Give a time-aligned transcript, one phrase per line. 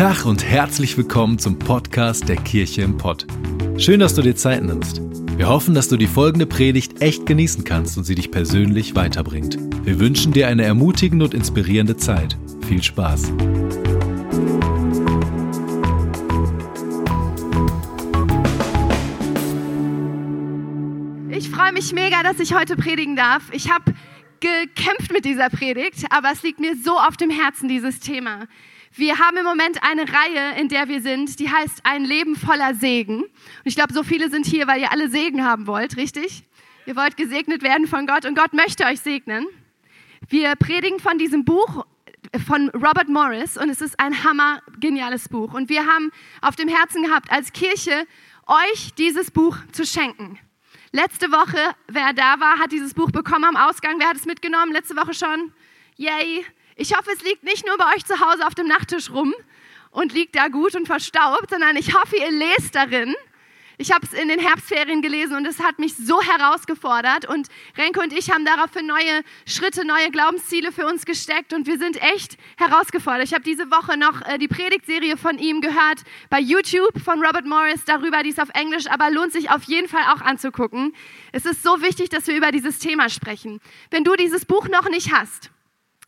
[0.00, 3.26] Tag und herzlich willkommen zum Podcast der Kirche im Pott.
[3.76, 5.02] Schön, dass du dir Zeit nimmst.
[5.36, 9.58] Wir hoffen, dass du die folgende Predigt echt genießen kannst und sie dich persönlich weiterbringt.
[9.84, 12.38] Wir wünschen dir eine ermutigende und inspirierende Zeit.
[12.66, 13.30] Viel Spaß.
[21.28, 23.42] Ich freue mich mega, dass ich heute predigen darf.
[23.52, 23.92] Ich habe
[24.40, 28.46] gekämpft mit dieser Predigt, aber es liegt mir so auf dem Herzen, dieses Thema.
[28.96, 32.74] Wir haben im Moment eine Reihe, in der wir sind, die heißt Ein Leben voller
[32.74, 33.22] Segen.
[33.22, 33.30] Und
[33.64, 36.42] ich glaube, so viele sind hier, weil ihr alle Segen haben wollt, richtig?
[36.86, 39.46] Ihr wollt gesegnet werden von Gott und Gott möchte euch segnen.
[40.28, 41.86] Wir predigen von diesem Buch
[42.46, 45.54] von Robert Morris und es ist ein hammer geniales Buch.
[45.54, 46.10] Und wir haben
[46.40, 48.06] auf dem Herzen gehabt, als Kirche
[48.48, 50.36] euch dieses Buch zu schenken.
[50.90, 54.00] Letzte Woche, wer da war, hat dieses Buch bekommen am Ausgang.
[54.00, 54.72] Wer hat es mitgenommen?
[54.72, 55.52] Letzte Woche schon?
[55.96, 56.44] Yay.
[56.80, 59.34] Ich hoffe, es liegt nicht nur bei euch zu Hause auf dem Nachttisch rum
[59.90, 63.14] und liegt da gut und verstaubt, sondern ich hoffe, ihr lest darin.
[63.76, 67.26] Ich habe es in den Herbstferien gelesen und es hat mich so herausgefordert.
[67.26, 71.76] Und Renke und ich haben daraufhin neue Schritte, neue Glaubensziele für uns gesteckt und wir
[71.76, 73.24] sind echt herausgefordert.
[73.24, 77.44] Ich habe diese Woche noch äh, die Predigtserie von ihm gehört bei YouTube von Robert
[77.44, 80.94] Morris darüber, die ist auf Englisch, aber lohnt sich auf jeden Fall auch anzugucken.
[81.32, 83.60] Es ist so wichtig, dass wir über dieses Thema sprechen.
[83.90, 85.50] Wenn du dieses Buch noch nicht hast,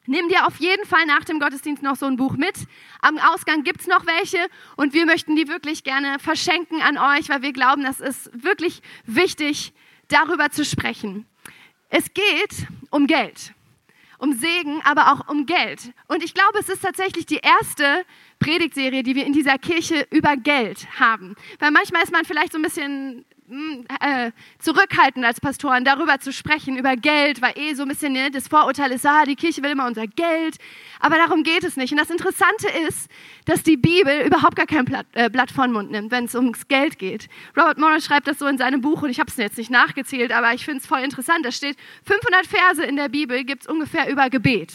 [0.06, 2.54] Nimm dir auf jeden Fall nach dem Gottesdienst noch so ein Buch mit.
[3.00, 4.38] Am Ausgang gibt es noch welche
[4.76, 8.82] und wir möchten die wirklich gerne verschenken an euch, weil wir glauben, das ist wirklich
[9.04, 9.72] wichtig,
[10.08, 11.26] darüber zu sprechen.
[11.88, 13.54] Es geht um Geld,
[14.18, 15.92] um Segen, aber auch um Geld.
[16.08, 18.04] Und ich glaube, es ist tatsächlich die erste
[18.40, 21.36] Predigtserie, die wir in dieser Kirche über Geld haben.
[21.60, 23.24] Weil manchmal ist man vielleicht so ein bisschen
[24.00, 28.30] äh, zurückhaltend als Pastoren, darüber zu sprechen, über Geld, weil eh so ein bisschen ne,
[28.30, 30.56] das Vorurteil ist, ah, die Kirche will immer unser Geld.
[31.00, 31.92] Aber darum geht es nicht.
[31.92, 33.10] Und das Interessante ist,
[33.44, 36.68] dass die Bibel überhaupt gar kein Blatt, äh, Blatt von Mund nimmt, wenn es ums
[36.68, 37.28] Geld geht.
[37.56, 40.32] Robert Morris schreibt das so in seinem Buch und ich habe es jetzt nicht nachgezählt,
[40.32, 41.44] aber ich finde es voll interessant.
[41.44, 44.72] Da steht, 500 Verse in der Bibel gibt es ungefähr über Gebet.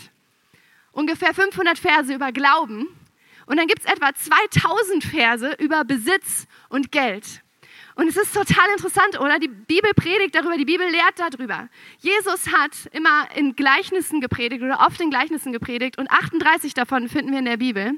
[0.91, 2.87] Ungefähr 500 Verse über Glauben.
[3.45, 7.41] Und dann gibt es etwa 2000 Verse über Besitz und Geld.
[7.97, 9.39] Und es ist total interessant, oder?
[9.39, 11.67] Die Bibel predigt darüber, die Bibel lehrt darüber.
[11.97, 17.31] Jesus hat immer in Gleichnissen gepredigt oder oft in Gleichnissen gepredigt und 38 davon finden
[17.31, 17.93] wir in der Bibel.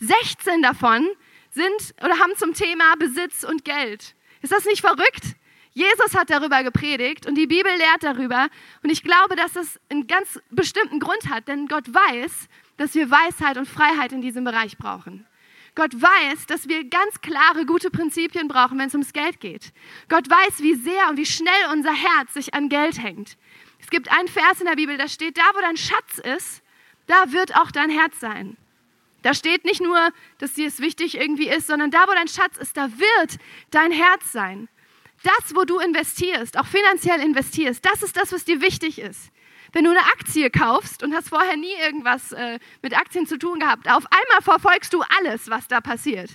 [0.00, 1.06] 16 davon
[1.50, 4.14] sind oder haben zum Thema Besitz und Geld.
[4.40, 5.36] Ist das nicht verrückt?
[5.74, 8.48] Jesus hat darüber gepredigt und die Bibel lehrt darüber.
[8.82, 12.48] Und ich glaube, dass das einen ganz bestimmten Grund hat, denn Gott weiß,
[12.78, 15.26] dass wir Weisheit und Freiheit in diesem Bereich brauchen.
[15.74, 19.72] Gott weiß, dass wir ganz klare, gute Prinzipien brauchen, wenn es ums Geld geht.
[20.08, 23.38] Gott weiß, wie sehr und wie schnell unser Herz sich an Geld hängt.
[23.80, 26.62] Es gibt einen Vers in der Bibel, da steht, da wo dein Schatz ist,
[27.06, 28.56] da wird auch dein Herz sein.
[29.22, 32.58] Da steht nicht nur, dass dir es wichtig irgendwie ist, sondern da wo dein Schatz
[32.58, 33.38] ist, da wird
[33.70, 34.68] dein Herz sein.
[35.22, 39.31] Das, wo du investierst, auch finanziell investierst, das ist das, was dir wichtig ist.
[39.72, 43.58] Wenn du eine Aktie kaufst und hast vorher nie irgendwas äh, mit Aktien zu tun
[43.58, 46.30] gehabt, auf einmal verfolgst du alles, was da passiert.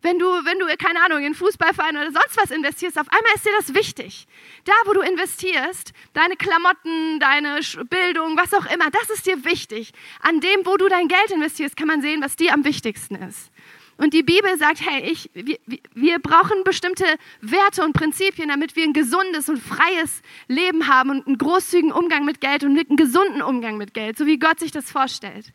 [0.00, 3.44] Wenn du, wenn du, keine Ahnung, in Fußballverein oder sonst was investierst, auf einmal ist
[3.44, 4.28] dir das wichtig.
[4.64, 7.60] Da, wo du investierst, deine Klamotten, deine
[7.90, 9.92] Bildung, was auch immer, das ist dir wichtig.
[10.20, 13.50] An dem, wo du dein Geld investierst, kann man sehen, was dir am wichtigsten ist.
[13.98, 15.58] Und die Bibel sagt, hey, ich, wir,
[15.92, 17.04] wir brauchen bestimmte
[17.40, 22.24] Werte und Prinzipien, damit wir ein gesundes und freies Leben haben und einen großzügigen Umgang
[22.24, 25.52] mit Geld und einen gesunden Umgang mit Geld, so wie Gott sich das vorstellt.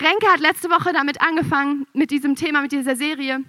[0.00, 3.42] Renke hat letzte Woche damit angefangen, mit diesem Thema, mit dieser Serie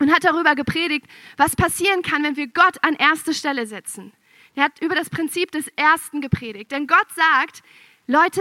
[0.00, 4.12] und hat darüber gepredigt, was passieren kann, wenn wir Gott an erste Stelle setzen.
[4.56, 6.72] Er hat über das Prinzip des Ersten gepredigt.
[6.72, 7.62] Denn Gott sagt,
[8.08, 8.40] Leute,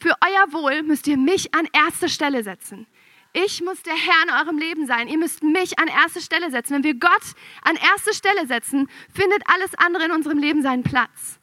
[0.00, 2.86] für euer Wohl müsst ihr mich an erste Stelle setzen.
[3.32, 5.08] Ich muss der Herr in eurem Leben sein.
[5.08, 6.74] Ihr müsst mich an erste Stelle setzen.
[6.74, 11.38] Wenn wir Gott an erste Stelle setzen, findet alles andere in unserem Leben seinen Platz.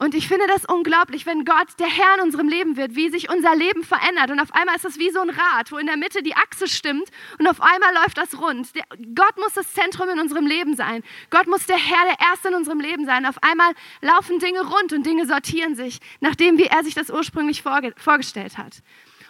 [0.00, 3.30] Und ich finde das unglaublich, wenn Gott der Herr in unserem Leben wird, wie sich
[3.30, 4.30] unser Leben verändert.
[4.30, 6.68] Und auf einmal ist es wie so ein Rad, wo in der Mitte die Achse
[6.68, 7.08] stimmt
[7.40, 8.76] und auf einmal läuft das rund.
[8.76, 8.84] Der,
[9.16, 11.02] Gott muss das Zentrum in unserem Leben sein.
[11.30, 13.26] Gott muss der Herr, der Erste in unserem Leben sein.
[13.26, 17.62] Auf einmal laufen Dinge rund und Dinge sortieren sich, nachdem wie er sich das ursprünglich
[17.62, 18.82] vorge vorgestellt hat.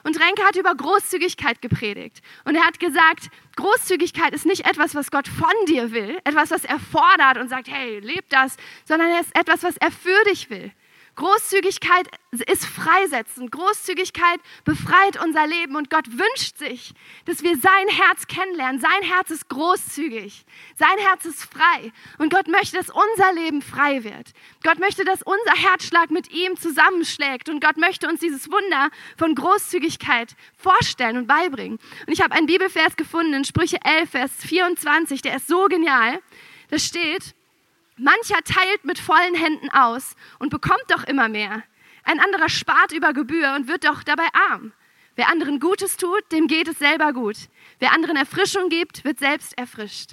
[0.05, 2.23] Und Renke hat über Großzügigkeit gepredigt.
[2.45, 6.65] Und er hat gesagt, Großzügigkeit ist nicht etwas, was Gott von dir will, etwas, was
[6.65, 10.51] er fordert und sagt, hey, leb das, sondern es ist etwas, was er für dich
[10.51, 10.73] will.
[11.19, 12.07] Großzügigkeit
[12.47, 13.51] ist freisetzend.
[13.51, 16.93] Großzügigkeit befreit unser Leben und Gott wünscht sich,
[17.25, 18.81] dass wir sein Herz kennenlernen.
[18.81, 20.45] Sein Herz ist großzügig.
[20.77, 21.91] Sein Herz ist frei.
[22.19, 24.33] Und Gott möchte, dass unser Leben frei wird.
[24.63, 27.49] Gott möchte, dass unser Herzschlag mit ihm zusammenschlägt.
[27.49, 31.81] Und Gott möchte uns dieses Wunder von Großzügigkeit vorstellen und beibringen.
[32.07, 35.21] Und ich habe einen Bibelvers gefunden in Sprüche 11, Vers 24.
[35.23, 36.21] Der ist so genial.
[36.71, 37.35] Da steht,
[37.99, 41.63] Mancher teilt mit vollen Händen aus und bekommt doch immer mehr.
[42.05, 44.73] Ein anderer spart über Gebühr und wird doch dabei arm.
[45.17, 47.37] Wer anderen Gutes tut, dem geht es selber gut.
[47.81, 50.13] Wer anderen Erfrischung gibt, wird selbst erfrischt.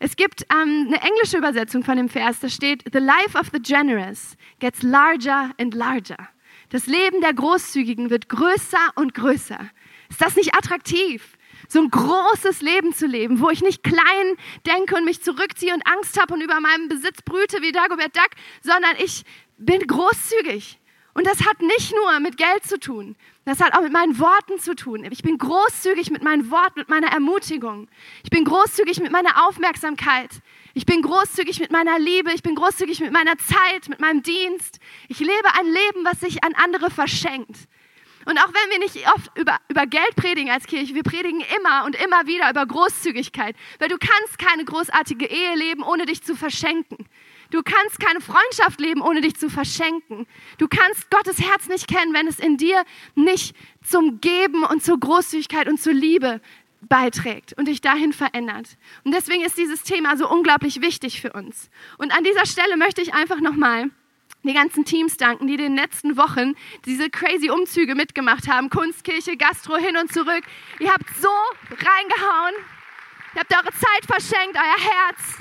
[0.00, 3.60] Es gibt ähm, eine englische Übersetzung von dem Vers, da steht, The life of the
[3.60, 6.33] generous gets larger and larger.
[6.74, 9.60] Das Leben der Großzügigen wird größer und größer.
[10.10, 11.36] Ist das nicht attraktiv?
[11.68, 14.36] so ein großes Leben zu leben, wo ich nicht klein
[14.66, 18.30] denke und mich zurückziehe und Angst habe und über meinem Besitz brüte wie Dagobert Duck,
[18.60, 19.24] sondern ich
[19.56, 20.78] bin großzügig.
[21.14, 24.58] Und das hat nicht nur mit Geld zu tun, das hat auch mit meinen Worten
[24.58, 25.06] zu tun.
[25.10, 27.88] Ich bin großzügig mit meinen Worten, mit meiner Ermutigung.
[28.24, 30.30] Ich bin großzügig mit meiner Aufmerksamkeit.
[30.76, 32.32] Ich bin großzügig mit meiner Liebe.
[32.32, 34.80] Ich bin großzügig mit meiner Zeit, mit meinem Dienst.
[35.08, 37.68] Ich lebe ein Leben, was sich an andere verschenkt.
[38.26, 41.84] Und auch wenn wir nicht oft über, über Geld predigen als Kirche, wir predigen immer
[41.84, 46.34] und immer wieder über Großzügigkeit, weil du kannst keine großartige Ehe leben, ohne dich zu
[46.34, 47.06] verschenken.
[47.50, 50.26] Du kannst keine Freundschaft leben, ohne dich zu verschenken.
[50.58, 52.82] Du kannst Gottes Herz nicht kennen, wenn es in dir
[53.14, 56.40] nicht zum Geben und zur Großzügigkeit und zur Liebe
[56.88, 58.76] beiträgt und dich dahin verändert.
[59.04, 61.70] Und deswegen ist dieses Thema so unglaublich wichtig für uns.
[61.98, 63.90] Und an dieser Stelle möchte ich einfach nochmal
[64.42, 66.54] die ganzen Teams danken, die in den letzten Wochen
[66.84, 68.68] diese crazy Umzüge mitgemacht haben.
[68.70, 70.44] Kunstkirche, Gastro, hin und zurück.
[70.78, 71.30] Ihr habt so
[71.70, 72.54] reingehauen.
[73.34, 75.38] Ihr habt eure Zeit verschenkt, euer Herz.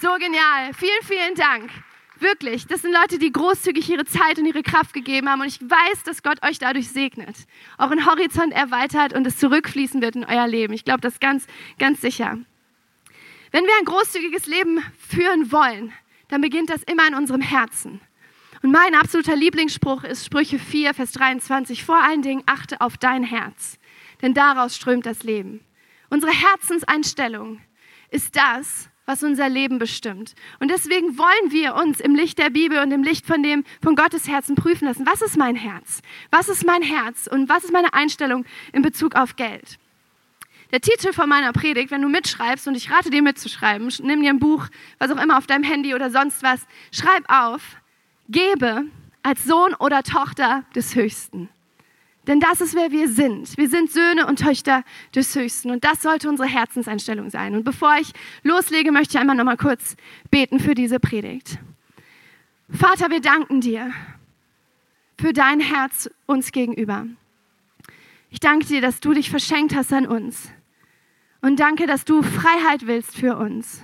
[0.00, 0.72] So genial.
[0.74, 1.70] Vielen, vielen Dank.
[2.20, 5.40] Wirklich, das sind Leute, die großzügig ihre Zeit und ihre Kraft gegeben haben.
[5.40, 7.36] Und ich weiß, dass Gott euch dadurch segnet,
[7.78, 10.72] euren Horizont erweitert und es zurückfließen wird in euer Leben.
[10.74, 11.46] Ich glaube das ganz,
[11.78, 12.38] ganz sicher.
[13.52, 15.92] Wenn wir ein großzügiges Leben führen wollen,
[16.28, 18.00] dann beginnt das immer in unserem Herzen.
[18.62, 21.84] Und mein absoluter Lieblingsspruch ist Sprüche 4, Vers 23.
[21.84, 23.78] Vor allen Dingen achte auf dein Herz,
[24.22, 25.60] denn daraus strömt das Leben.
[26.10, 27.60] Unsere Herzenseinstellung
[28.10, 30.34] ist das, was unser Leben bestimmt.
[30.60, 33.96] Und deswegen wollen wir uns im Licht der Bibel und im Licht von dem, von
[33.96, 35.06] Gottes Herzen prüfen lassen.
[35.06, 36.02] Was ist mein Herz?
[36.30, 37.26] Was ist mein Herz?
[37.26, 38.44] Und was ist meine Einstellung
[38.74, 39.78] in Bezug auf Geld?
[40.72, 44.28] Der Titel von meiner Predigt, wenn du mitschreibst, und ich rate dir mitzuschreiben, nimm dir
[44.28, 44.66] ein Buch,
[44.98, 47.78] was auch immer auf deinem Handy oder sonst was, schreib auf,
[48.28, 48.84] gebe
[49.22, 51.48] als Sohn oder Tochter des Höchsten.
[52.28, 53.56] Denn das ist, wer wir sind.
[53.56, 54.84] Wir sind Söhne und Töchter
[55.14, 55.70] des Höchsten.
[55.70, 57.56] Und das sollte unsere Herzenseinstellung sein.
[57.56, 59.96] Und bevor ich loslege, möchte ich einmal noch mal kurz
[60.30, 61.58] beten für diese Predigt.
[62.68, 63.92] Vater, wir danken dir
[65.18, 67.06] für dein Herz uns gegenüber.
[68.30, 70.50] Ich danke dir, dass du dich verschenkt hast an uns.
[71.40, 73.82] Und danke, dass du Freiheit willst für uns.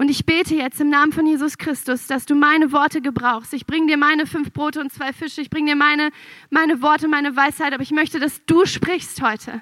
[0.00, 3.52] Und ich bete jetzt im Namen von Jesus Christus, dass du meine Worte gebrauchst.
[3.52, 5.42] Ich bringe dir meine fünf Brote und zwei Fische.
[5.42, 6.10] Ich bringe dir meine,
[6.48, 7.74] meine Worte, meine Weisheit.
[7.74, 9.60] Aber ich möchte, dass du sprichst heute.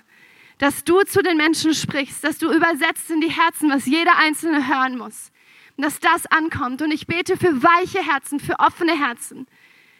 [0.58, 2.22] Dass du zu den Menschen sprichst.
[2.22, 5.32] Dass du übersetzt in die Herzen, was jeder Einzelne hören muss.
[5.76, 6.82] Und dass das ankommt.
[6.82, 9.48] Und ich bete für weiche Herzen, für offene Herzen.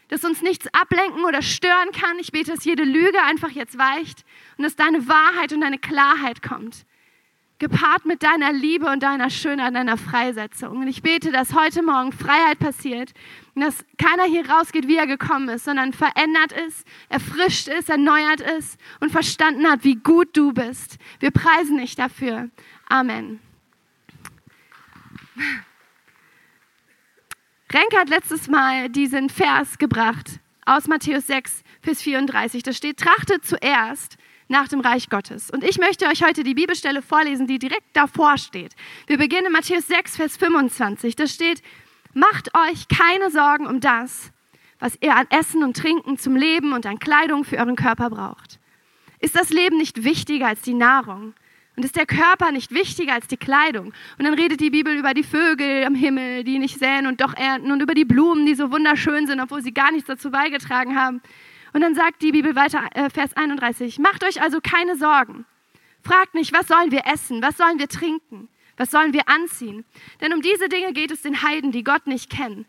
[0.06, 2.17] Dass uns nichts ablenken oder stören kann.
[2.20, 4.25] Ich bete, dass jede Lüge einfach jetzt weicht.
[4.56, 6.87] Und dass deine Wahrheit und deine Klarheit kommt
[7.58, 10.78] gepaart mit deiner Liebe und deiner Schönheit, deiner Freisetzung.
[10.78, 13.12] Und ich bete, dass heute Morgen Freiheit passiert
[13.55, 18.41] und dass keiner hier rausgeht, wie er gekommen ist, sondern verändert ist, erfrischt ist, erneuert
[18.41, 20.98] ist und verstanden hat, wie gut du bist.
[21.19, 22.48] Wir preisen dich dafür.
[22.88, 23.41] Amen.
[27.72, 32.62] Renke hat letztes Mal diesen Vers gebracht aus Matthäus 6, Vers 34.
[32.62, 34.17] Da steht, trachtet zuerst
[34.48, 35.50] nach dem Reich Gottes.
[35.50, 38.74] Und ich möchte euch heute die Bibelstelle vorlesen, die direkt davor steht.
[39.06, 41.17] Wir beginnen in Matthäus 6, Vers 25.
[41.17, 41.62] Da steht,
[42.14, 44.32] macht euch keine Sorgen um das,
[44.78, 48.58] was ihr an Essen und Trinken zum Leben und an Kleidung für euren Körper braucht.
[49.20, 51.34] Ist das Leben nicht wichtiger als die Nahrung?
[51.76, 53.93] Und ist der Körper nicht wichtiger als die Kleidung?
[54.19, 57.34] Und dann redet die Bibel über die Vögel am Himmel, die nicht säen und doch
[57.34, 60.96] ernten, und über die Blumen, die so wunderschön sind, obwohl sie gar nichts dazu beigetragen
[60.96, 61.20] haben.
[61.72, 65.44] Und dann sagt die Bibel weiter, äh, Vers 31, macht euch also keine Sorgen.
[66.03, 69.84] Fragt nicht, was sollen wir essen, was sollen wir trinken, was sollen wir anziehen.
[70.20, 72.67] Denn um diese Dinge geht es den Heiden, die Gott nicht kennen.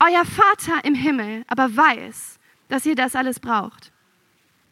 [0.00, 3.92] Euer Vater im Himmel aber weiß, dass ihr das alles braucht.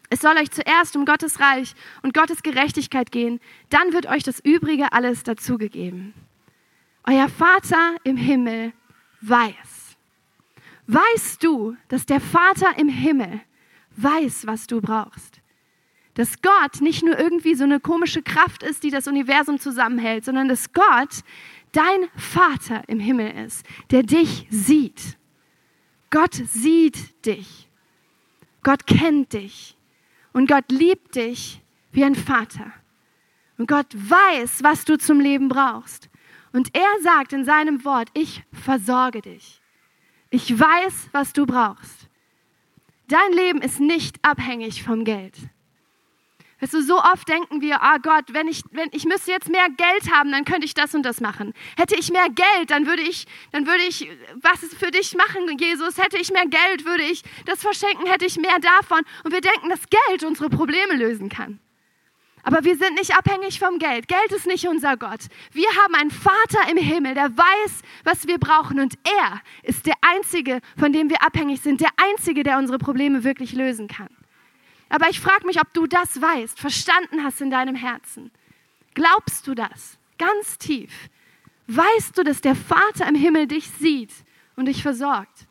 [0.09, 4.39] Es soll euch zuerst um Gottes Reich und Gottes Gerechtigkeit gehen, dann wird euch das
[4.41, 6.15] Übrige alles dazugegeben.
[7.05, 8.73] Euer Vater im Himmel
[9.21, 9.66] weiß.
[10.87, 13.41] Weißt du, dass der Vater im Himmel
[13.97, 15.41] weiß, was du brauchst?
[16.15, 20.49] Dass Gott nicht nur irgendwie so eine komische Kraft ist, die das Universum zusammenhält, sondern
[20.49, 21.23] dass Gott
[21.73, 25.19] dein Vater im Himmel ist, der dich sieht.
[26.11, 27.69] Gott sieht dich.
[28.63, 29.77] Gott kennt dich.
[30.33, 31.61] Und Gott liebt dich
[31.93, 32.73] wie ein Vater.
[33.59, 36.09] Und Gott weiß, was du zum Leben brauchst.
[36.53, 39.61] Und er sagt in seinem Wort, ich versorge dich.
[40.37, 42.09] Ich weiß, was du brauchst.
[43.09, 45.35] Dein Leben ist nicht abhängig vom Geld.
[46.61, 49.69] Weißt du, so oft denken wir, oh Gott, wenn ich, wenn ich müsste jetzt mehr
[49.71, 51.55] Geld haben, dann könnte ich das und das machen.
[51.79, 54.11] Hätte ich mehr Geld, dann würde ich, dann würde ich
[54.43, 55.97] was für dich machen, Jesus.
[55.97, 59.05] Hätte ich mehr Geld, würde ich das verschenken, hätte ich mehr davon.
[59.25, 61.61] Und wir denken, dass Geld unsere Probleme lösen kann.
[62.47, 64.07] Aber wir sind nicht abhängig vom Geld.
[64.07, 65.19] Geld ist nicht unser Gott.
[65.51, 68.79] Wir haben einen Vater im Himmel, der weiß, was wir brauchen.
[68.79, 71.81] Und er ist der Einzige, von dem wir abhängig sind.
[71.81, 74.11] Der Einzige, der unsere Probleme wirklich lösen kann.
[74.89, 78.31] Aber ich frage mich, ob du das weißt, verstanden hast in deinem Herzen.
[78.95, 80.93] Glaubst du das ganz tief?
[81.67, 84.13] Weißt du, dass der Vater im Himmel dich sieht
[84.55, 85.46] und dich versorgt?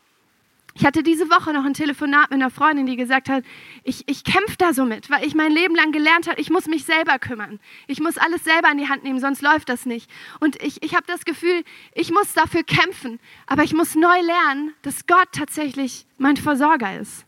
[0.78, 3.46] Ich hatte diese Woche noch ein Telefonat mit einer Freundin, die gesagt hat,
[3.86, 6.68] ich, ich kämpfe da so mit, weil ich mein Leben lang gelernt habe, ich muss
[6.68, 7.62] mich selber kümmern.
[7.88, 10.12] Ich muss alles selber in die Hand nehmen, sonst läuft das nicht.
[10.42, 11.64] Und ich, ich habe das Gefühl,
[11.94, 17.26] ich muss dafür kämpfen, aber ich muss neu lernen, dass Gott tatsächlich mein Versorger ist.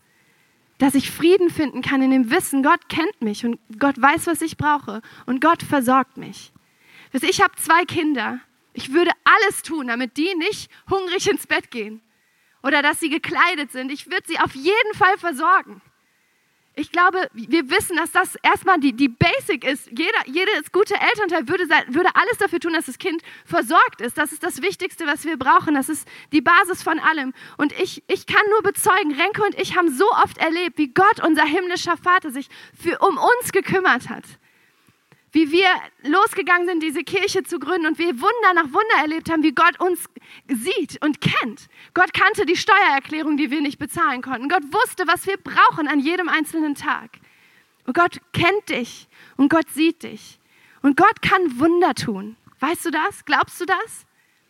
[0.77, 4.41] Dass ich Frieden finden kann in dem Wissen, Gott kennt mich und Gott weiß, was
[4.41, 6.51] ich brauche und Gott versorgt mich.
[7.13, 8.41] Ich habe zwei Kinder.
[8.73, 12.01] Ich würde alles tun, damit die nicht hungrig ins Bett gehen
[12.67, 13.91] oder dass sie gekleidet sind.
[13.93, 15.81] Ich würde sie auf jeden Fall versorgen.
[16.75, 19.88] Ich glaube, wir wissen, dass das erstmal die, die Basic ist.
[19.88, 24.17] Jeder, jedes gute Elternteil würde, würde alles dafür tun, dass das Kind versorgt ist.
[24.17, 25.74] Das ist das Wichtigste, was wir brauchen.
[25.75, 27.33] Das ist die Basis von allem.
[27.57, 31.25] Und ich, ich kann nur bezeugen, Renke und ich haben so oft erlebt, wie Gott,
[31.25, 34.25] unser himmlischer Vater, sich für, um uns gekümmert hat
[35.38, 35.70] wie wir
[36.01, 39.79] losgegangen sind, diese Kirche zu gründen und wir Wunder nach Wunder erlebt haben, wie Gott
[39.79, 40.06] uns
[40.48, 41.67] sieht und kennt.
[41.94, 44.50] Gott kannte die Steuererklärung, die wir nicht bezahlen konnten.
[44.50, 47.20] Gott wusste, was wir brauchen an jedem einzelnen Tag.
[47.86, 50.39] Und Gott kennt dich und Gott sieht dich.
[50.82, 52.36] Und Gott kann Wunder tun.
[52.60, 53.24] Weißt du das?
[53.25, 54.06] Glaubst du das?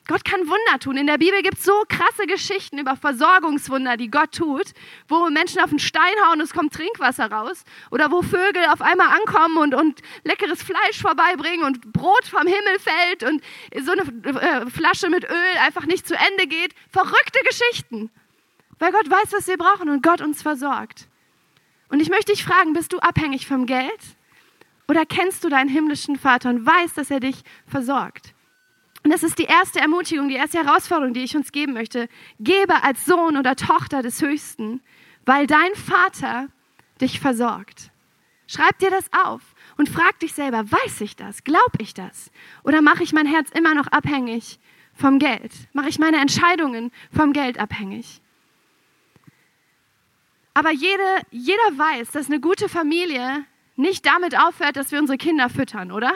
[0.08, 0.96] Gott kann Wunder tun.
[0.96, 4.72] In der Bibel gibt es so krasse Geschichten über Versorgungswunder, die Gott tut,
[5.10, 7.66] wo Menschen auf einen Stein hauen und es kommt Trinkwasser raus.
[7.92, 12.80] Oder wo Vögel auf einmal ankommen und, und leckeres Fleisch vorbeibringen und Brot vom Himmel
[12.80, 13.44] fällt und
[13.84, 16.74] so eine äh, Flasche mit Öl einfach nicht zu Ende geht.
[16.90, 18.10] Verrückte Geschichten.
[18.80, 21.10] Weil Gott weiß, was wir brauchen und Gott uns versorgt.
[21.90, 24.00] Und ich möchte dich fragen, bist du abhängig vom Geld?
[24.88, 28.34] Oder kennst du deinen himmlischen Vater und weißt, dass er dich versorgt?
[29.04, 32.10] Und das ist die erste Ermutigung, die erste Herausforderung, die ich uns geben möchte.
[32.40, 34.82] Gebe als Sohn oder Tochter des Höchsten,
[35.26, 36.48] weil dein Vater
[37.00, 37.92] dich versorgt.
[38.48, 39.42] Schreib dir das auf
[39.78, 41.44] und frag dich selber, weiß ich das?
[41.44, 42.32] Glaub ich das?
[42.64, 44.60] Oder mache ich mein Herz immer noch abhängig
[44.94, 45.52] vom Geld?
[45.74, 48.22] Mache ich meine Entscheidungen vom Geld abhängig?
[50.54, 55.50] Aber jede, jeder weiß, dass eine gute Familie nicht damit aufhört, dass wir unsere Kinder
[55.50, 56.12] füttern, oder?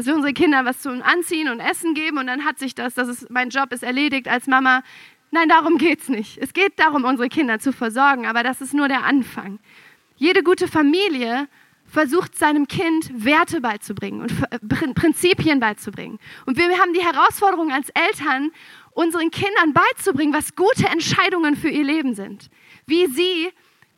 [0.00, 2.94] Dass wir unsere Kinder was zum Anziehen und Essen geben und dann hat sich das,
[2.94, 4.82] das ist, mein Job ist erledigt als Mama.
[5.30, 6.38] Nein, darum geht es nicht.
[6.38, 9.58] Es geht darum, unsere Kinder zu versorgen, aber das ist nur der Anfang.
[10.16, 11.48] Jede gute Familie
[11.84, 16.18] versucht seinem Kind Werte beizubringen und Prinzipien beizubringen.
[16.46, 18.52] Und wir haben die Herausforderung als Eltern,
[18.92, 22.48] unseren Kindern beizubringen, was gute Entscheidungen für ihr Leben sind.
[22.86, 23.50] Wie sie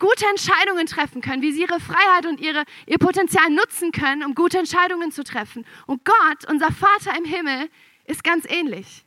[0.02, 4.34] gute Entscheidungen treffen können, wie sie ihre Freiheit und ihre, ihr Potenzial nutzen können, um
[4.34, 5.64] gute Entscheidungen zu treffen.
[5.86, 7.70] Und Gott, unser Vater im Himmel,
[8.06, 9.04] ist ganz ähnlich.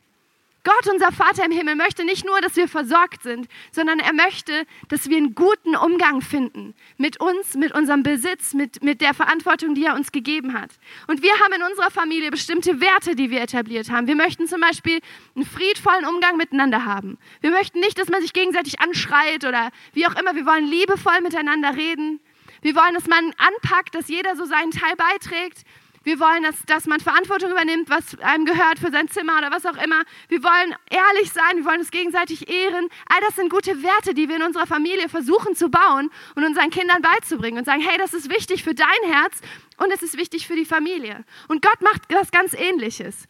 [0.66, 4.66] Gott, unser Vater im Himmel, möchte nicht nur, dass wir versorgt sind, sondern er möchte,
[4.88, 9.76] dass wir einen guten Umgang finden mit uns, mit unserem Besitz, mit, mit der Verantwortung,
[9.76, 10.70] die er uns gegeben hat.
[11.06, 14.08] Und wir haben in unserer Familie bestimmte Werte, die wir etabliert haben.
[14.08, 14.98] Wir möchten zum Beispiel
[15.36, 17.16] einen friedvollen Umgang miteinander haben.
[17.42, 20.34] Wir möchten nicht, dass man sich gegenseitig anschreit oder wie auch immer.
[20.34, 22.18] Wir wollen liebevoll miteinander reden.
[22.62, 25.62] Wir wollen, dass man anpackt, dass jeder so seinen Teil beiträgt.
[26.06, 29.66] Wir wollen, dass, dass man Verantwortung übernimmt, was einem gehört für sein Zimmer oder was
[29.66, 30.04] auch immer.
[30.28, 32.88] Wir wollen ehrlich sein, wir wollen uns gegenseitig ehren.
[33.08, 36.70] All das sind gute Werte, die wir in unserer Familie versuchen zu bauen und unseren
[36.70, 39.40] Kindern beizubringen und sagen, hey, das ist wichtig für dein Herz
[39.78, 41.24] und es ist wichtig für die Familie.
[41.48, 43.26] Und Gott macht was ganz Ähnliches.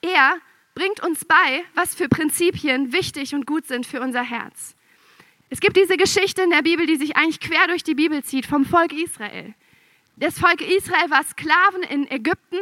[0.00, 0.38] Er
[0.74, 4.74] bringt uns bei, was für Prinzipien wichtig und gut sind für unser Herz.
[5.50, 8.46] Es gibt diese Geschichte in der Bibel, die sich eigentlich quer durch die Bibel zieht,
[8.46, 9.54] vom Volk Israel.
[10.20, 12.58] Das Volk Israel war Sklaven in Ägypten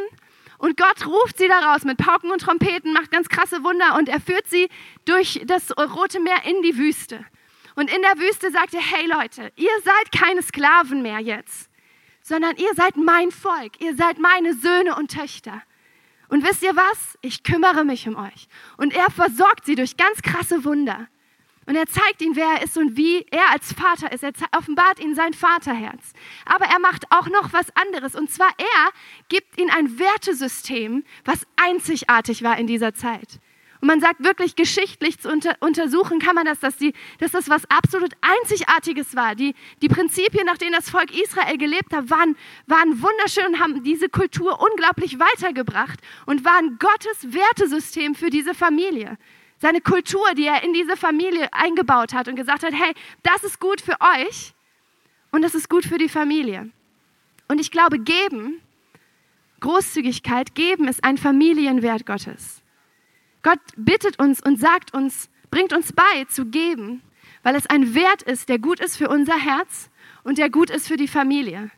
[0.59, 4.21] Und Gott ruft sie daraus mit Pauken und Trompeten, macht ganz krasse Wunder und er
[4.21, 4.69] führt sie
[5.03, 7.25] durch das Rote Meer in die Wüste.
[7.75, 11.69] Und in der Wüste sagt er, hey Leute, ihr seid keine Sklaven mehr jetzt,
[12.21, 15.61] sondern ihr seid mein Volk, ihr seid meine Söhne und Töchter.
[16.29, 17.17] Und wisst ihr was?
[17.21, 18.47] Ich kümmere mich um euch.
[18.77, 21.09] Und er versorgt sie durch ganz krasse Wunder.
[21.69, 24.23] Und er zeigt ihnen, wer er ist und wie er als Vater ist.
[24.23, 26.13] Er offenbart ihnen sein Vaterherz.
[26.43, 28.15] Aber er macht auch noch was anderes.
[28.15, 28.89] Und zwar er
[29.27, 33.39] gibt ihnen ein Wertesystem, was einzigartig war in dieser Zeit.
[33.81, 37.49] Und man sagt wirklich geschichtlich zu unter, untersuchen kann man das, dass, die, dass das
[37.49, 39.35] was absolut Einzigartiges war.
[39.35, 42.35] Die, die Prinzipien, nach denen das Volk Israel gelebt hat, waren,
[42.65, 49.19] waren wunderschön und haben diese Kultur unglaublich weitergebracht und waren Gottes Wertesystem für diese Familie.
[49.59, 53.59] Seine Kultur, die er in diese Familie eingebaut hat und gesagt hat, hey, das ist
[53.59, 54.53] gut für euch
[55.31, 56.69] und das ist gut für die Familie.
[57.49, 58.61] Und ich glaube, geben,
[59.59, 62.63] Großzügigkeit, geben ist ein Familienwert Gottes.
[63.43, 67.01] Gott bittet uns und sagt uns, bringt uns bei zu geben,
[67.43, 69.89] weil es ein Wert ist, der gut ist für unser Herz
[70.23, 71.71] und der gut ist für die Familie.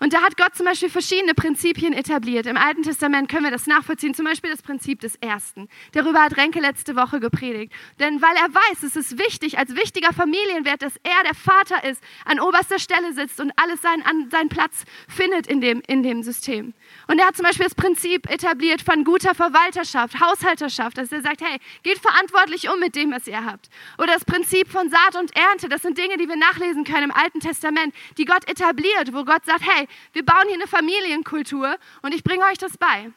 [0.00, 2.46] Und da hat Gott zum Beispiel verschiedene Prinzipien etabliert.
[2.46, 4.14] Im Alten Testament können wir das nachvollziehen.
[4.14, 5.68] Zum Beispiel das Prinzip des Ersten.
[5.92, 7.72] Darüber hat Renke letzte Woche gepredigt.
[7.98, 12.02] Denn weil er weiß, es ist wichtig, als wichtiger Familienwert, dass er der Vater ist,
[12.24, 16.22] an oberster Stelle sitzt und alles seinen, an, seinen Platz findet in dem, in dem
[16.22, 16.74] System.
[17.08, 21.40] Und er hat zum Beispiel das Prinzip etabliert von guter Verwalterschaft, Haushalterschaft, dass er sagt,
[21.40, 23.68] hey, geht verantwortlich um mit dem, was ihr habt.
[23.98, 27.10] Oder das Prinzip von Saat und Ernte, das sind Dinge, die wir nachlesen können im
[27.10, 32.14] Alten Testament, die Gott etabliert, wo Gott sagt, hey, wir bauen hier eine Familienkultur und
[32.14, 33.12] ich bringe euch das bei.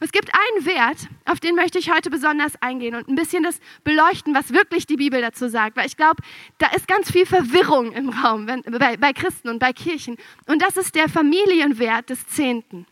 [0.00, 3.60] Es gibt einen Wert, auf den möchte ich heute besonders eingehen und ein bisschen das
[3.84, 5.76] beleuchten, was wirklich die Bibel dazu sagt.
[5.76, 6.22] Weil ich glaube,
[6.58, 10.16] da ist ganz viel Verwirrung im Raum wenn, bei, bei Christen und bei Kirchen.
[10.46, 12.86] Und das ist der Familienwert des Zehnten.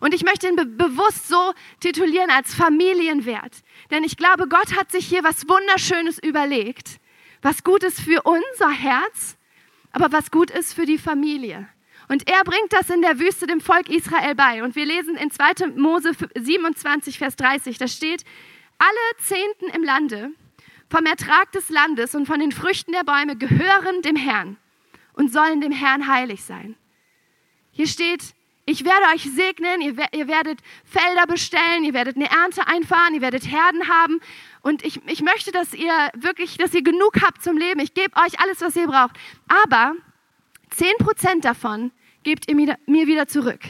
[0.00, 3.62] Und ich möchte ihn be bewusst so titulieren als Familienwert.
[3.90, 7.00] Denn ich glaube, Gott hat sich hier was Wunderschönes überlegt,
[7.42, 9.36] was gut ist für unser Herz,
[9.92, 11.68] aber was gut ist für die Familie.
[12.14, 14.62] Und er bringt das in der Wüste dem Volk Israel bei.
[14.62, 15.72] Und wir lesen in 2.
[15.74, 18.22] Mose 27, Vers 30, da steht,
[18.78, 20.30] alle Zehnten im Lande
[20.88, 24.58] vom Ertrag des Landes und von den Früchten der Bäume gehören dem Herrn
[25.14, 26.76] und sollen dem Herrn heilig sein.
[27.72, 28.22] Hier steht,
[28.64, 29.96] ich werde euch segnen, ihr,
[30.28, 34.20] werdet Felder bestellen, ihr werdet eine Ernte einfahren, ihr werdet Herden haben.
[34.62, 37.80] Und ich, ich möchte, dass ihr wirklich, dass ihr genug habt zum Leben.
[37.80, 39.16] Ich gebe euch alles, was ihr braucht.
[39.48, 39.96] Aber
[40.76, 41.90] 10% davon
[42.24, 43.60] gebt ihr mir wieder zurück.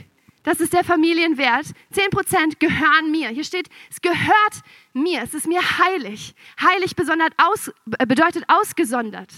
[0.45, 1.67] Das ist der Familienwert.
[1.93, 3.29] 10% gehören mir.
[3.31, 4.63] Hier steht, es gehört
[4.93, 5.23] mir.
[5.23, 6.35] Es ist mir heilig.
[6.61, 6.95] Heilig
[7.39, 9.31] aus, äh, bedeutet ausgesondert,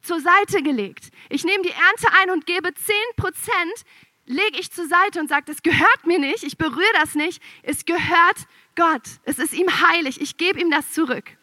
[0.00, 1.10] zur Seite gelegt.
[1.28, 3.84] Ich nehme die Ernte ein und gebe 10%,
[4.26, 6.44] lege ich zur Seite und sage, das gehört mir nicht.
[6.44, 7.42] Ich berühre das nicht.
[7.62, 8.46] Es gehört
[8.76, 9.02] Gott.
[9.24, 10.20] Es ist ihm heilig.
[10.20, 11.36] Ich gebe ihm das zurück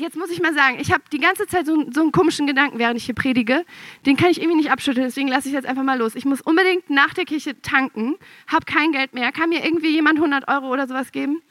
[0.00, 2.78] jetzt muss ich mal sagen, ich habe die ganze Zeit so, so, einen komischen Gedanken,
[2.78, 3.64] während ich hier predige.
[4.06, 6.14] Den kann ich irgendwie nicht abschütteln, deswegen lasse ich jetzt einfach mal los.
[6.14, 9.32] Ich muss unbedingt nach der Kirche tanken, habe kein Geld mehr.
[9.32, 11.42] Kann mir irgendwie jemand 100 Euro oder sowas geben?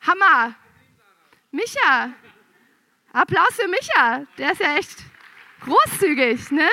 [0.00, 0.54] Hammer!
[1.50, 2.12] Micha!
[3.12, 4.26] Applaus für Micha!
[4.38, 5.04] Der ist ja echt
[5.60, 6.68] großzügig, ne?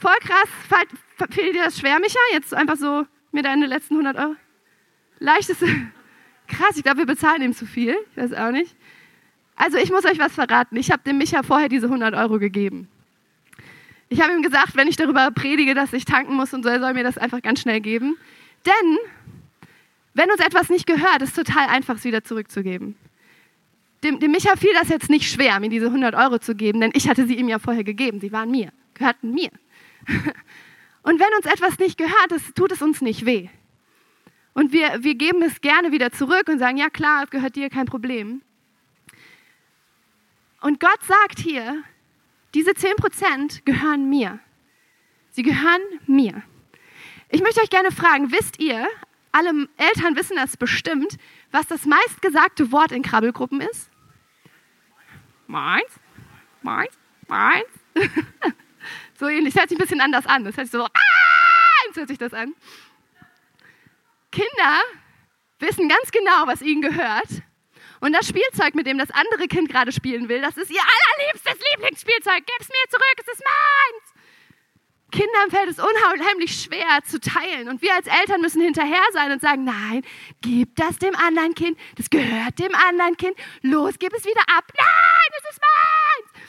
[0.00, 0.48] Voll krass.
[1.30, 2.18] Fehlt dir das schwer, Micha?
[2.32, 4.36] Jetzt einfach so mir deine letzten 100 Euro?
[5.18, 5.58] Leichtes.
[6.50, 7.96] Krass, ich glaube, wir bezahlen ihm zu viel.
[8.10, 8.74] Ich weiß auch nicht.
[9.60, 10.74] Also ich muss euch was verraten.
[10.76, 12.88] Ich habe dem Micha vorher diese 100 Euro gegeben.
[14.08, 16.80] Ich habe ihm gesagt, wenn ich darüber predige, dass ich tanken muss und so, er
[16.80, 18.16] soll mir das einfach ganz schnell geben.
[18.64, 18.96] Denn
[20.14, 22.96] wenn uns etwas nicht gehört, ist total einfach, es wieder zurückzugeben.
[24.02, 26.92] Dem, dem Micha fiel das jetzt nicht schwer, mir diese 100 Euro zu geben, denn
[26.94, 28.18] ich hatte sie ihm ja vorher gegeben.
[28.18, 29.50] Sie waren mir, gehörten mir.
[31.02, 33.50] Und wenn uns etwas nicht gehört, das tut es uns nicht weh.
[34.54, 37.68] Und wir, wir geben es gerne wieder zurück und sagen, ja klar, es gehört dir,
[37.68, 38.42] kein Problem.
[40.60, 41.82] Und Gott sagt hier,
[42.54, 44.40] diese 10% gehören mir.
[45.30, 46.42] Sie gehören mir.
[47.28, 48.86] Ich möchte euch gerne fragen, wisst ihr,
[49.32, 51.16] alle Eltern wissen das bestimmt,
[51.52, 53.90] was das meistgesagte Wort in Krabbelgruppen ist?
[55.46, 55.90] Meins,
[56.62, 56.92] meins,
[57.28, 57.68] meins.
[59.18, 60.44] so ähnlich, das hört sich ein bisschen anders an.
[60.44, 62.54] Das hört sich so, ah, hört sich das an.
[64.32, 64.80] Kinder
[65.58, 67.28] wissen ganz genau, was ihnen gehört
[68.00, 71.58] und das Spielzeug, mit dem das andere Kind gerade spielen will, das ist ihr allerliebstes
[71.72, 72.46] Lieblingsspielzeug.
[72.46, 74.20] Gib's mir zurück, es ist meins.
[75.10, 77.68] Kindern fällt es unheimlich schwer zu teilen.
[77.68, 80.02] Und wir als Eltern müssen hinterher sein und sagen, nein,
[80.40, 81.76] gib das dem anderen Kind.
[81.96, 83.36] Das gehört dem anderen Kind.
[83.62, 84.72] Los, gib es wieder ab.
[84.76, 86.46] Nein, es ist meins.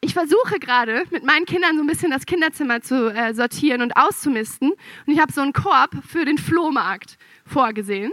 [0.00, 3.96] ich versuche gerade mit meinen Kindern so ein bisschen das Kinderzimmer zu äh, sortieren und
[3.96, 4.72] auszumisten.
[5.06, 8.12] Und ich habe so einen Korb für den Flohmarkt vorgesehen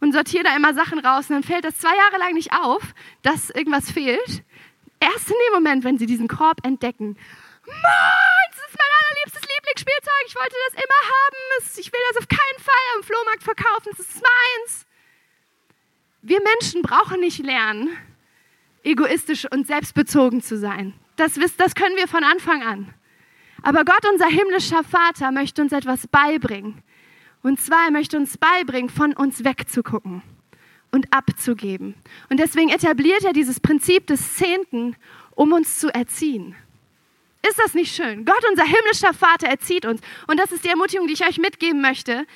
[0.00, 1.28] und sortiere da immer Sachen raus.
[1.28, 2.82] Und dann fällt das zwei Jahre lang nicht auf,
[3.22, 4.44] dass irgendwas fehlt.
[5.00, 7.16] Erst in dem Moment, wenn sie diesen Korb entdecken.
[7.66, 10.24] Mann, das ist mein allerliebstes Lieblingsspielzeug.
[10.26, 11.36] Ich wollte das immer haben.
[11.78, 13.92] Ich will das auf keinen Fall am Flohmarkt verkaufen.
[13.96, 14.86] Das ist meins.
[16.22, 17.96] Wir Menschen brauchen nicht lernen,
[18.82, 20.94] egoistisch und selbstbezogen zu sein.
[21.16, 22.94] Das, das können wir von Anfang an.
[23.62, 26.82] Aber Gott, unser himmlischer Vater, möchte uns etwas beibringen.
[27.42, 30.22] Und zwar, er möchte uns beibringen, von uns wegzugucken
[30.90, 31.94] und abzugeben.
[32.28, 34.96] Und deswegen etabliert er dieses Prinzip des Zehnten,
[35.34, 36.56] um uns zu erziehen.
[37.48, 38.24] Ist das nicht schön?
[38.24, 40.00] Gott, unser himmlischer Vater, erzieht uns.
[40.26, 42.26] Und das ist die Ermutigung, die ich euch mitgeben möchte.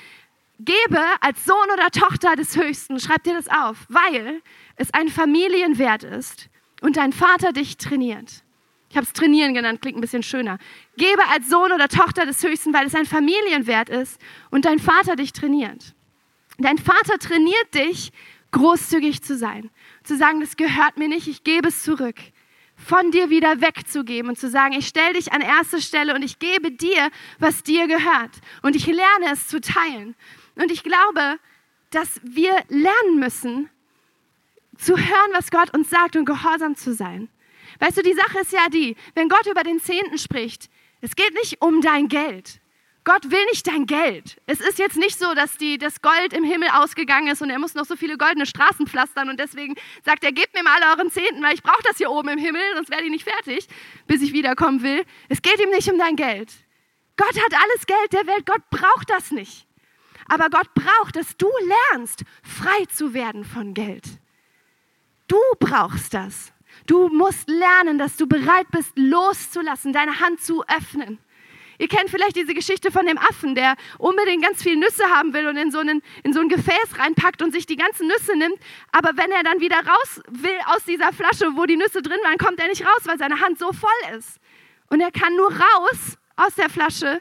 [0.59, 4.43] Gebe als Sohn oder Tochter des Höchsten, schreib dir das auf, weil
[4.77, 6.49] es ein Familienwert ist
[6.81, 8.45] und dein Vater dich trainiert.
[8.93, 10.59] Ich habe es trainieren genannt, klingt ein bisschen schöner.
[10.99, 15.17] Gebe als Sohn oder Tochter des Höchsten, weil es ein Familienwert ist und dein Vater
[15.17, 15.95] dich trainiert.
[16.59, 18.13] Dein Vater trainiert dich,
[18.51, 19.71] großzügig zu sein.
[20.05, 22.17] Zu sagen, das gehört mir nicht, ich gebe es zurück.
[22.77, 26.39] Von dir wieder wegzugeben und zu sagen, ich stelle dich an erste Stelle und ich
[26.39, 28.43] gebe dir, was dir gehört.
[28.61, 30.15] Und ich lerne es zu teilen.
[30.57, 31.39] Und ich glaube,
[31.89, 33.71] dass wir lernen müssen,
[34.77, 37.31] zu hören, was Gott uns sagt und gehorsam zu sein.
[37.79, 40.69] Weißt du, die Sache ist ja die, wenn Gott über den Zehnten spricht,
[41.01, 42.61] es geht nicht um dein Geld.
[43.05, 44.41] Gott will nicht dein Geld.
[44.47, 47.59] Es ist jetzt nicht so, dass die, das Gold im Himmel ausgegangen ist und er
[47.59, 51.11] muss noch so viele goldene Straßen pflastern und deswegen sagt er, gebt mir mal euren
[51.11, 53.67] Zehnten, weil ich brauche das hier oben im Himmel, sonst werde ich nicht fertig,
[54.07, 55.05] bis ich wiederkommen will.
[55.29, 56.53] Es geht ihm nicht um dein Geld.
[57.17, 59.67] Gott hat alles Geld der Welt, Gott braucht das nicht.
[60.29, 61.49] Aber Gott braucht, dass du
[61.91, 64.05] lernst, frei zu werden von Geld.
[65.27, 66.52] Du brauchst das.
[66.87, 71.19] Du musst lernen, dass du bereit bist, loszulassen, deine Hand zu öffnen.
[71.79, 75.49] Ihr kennt vielleicht diese Geschichte von dem Affen, der unbedingt ganz viel Nüsse haben will
[75.49, 78.59] und in so, einen, in so ein Gefäß reinpackt und sich die ganzen Nüsse nimmt.
[78.93, 82.39] Aber wenn er dann wieder raus will aus dieser Flasche, wo die Nüsse drin waren,
[82.39, 84.39] kommt er nicht raus, weil seine Hand so voll ist.
[84.91, 87.21] Und er kann nur raus aus der Flasche,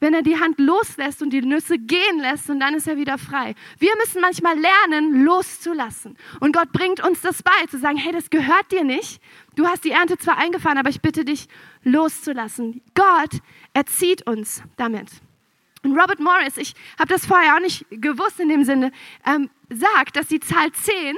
[0.00, 3.18] wenn er die Hand loslässt und die Nüsse gehen lässt und dann ist er wieder
[3.18, 3.54] frei.
[3.78, 6.16] Wir müssen manchmal lernen, loszulassen.
[6.40, 9.20] Und Gott bringt uns das bei, zu sagen, hey, das gehört dir nicht.
[9.54, 11.48] Du hast die Ernte zwar eingefahren, aber ich bitte dich,
[11.82, 12.82] loszulassen.
[12.94, 13.40] Gott
[13.72, 15.08] erzieht uns damit.
[15.82, 18.92] Und Robert Morris, ich habe das vorher auch nicht gewusst in dem Sinne,
[19.24, 21.14] ähm, sagt, dass die Zahl 10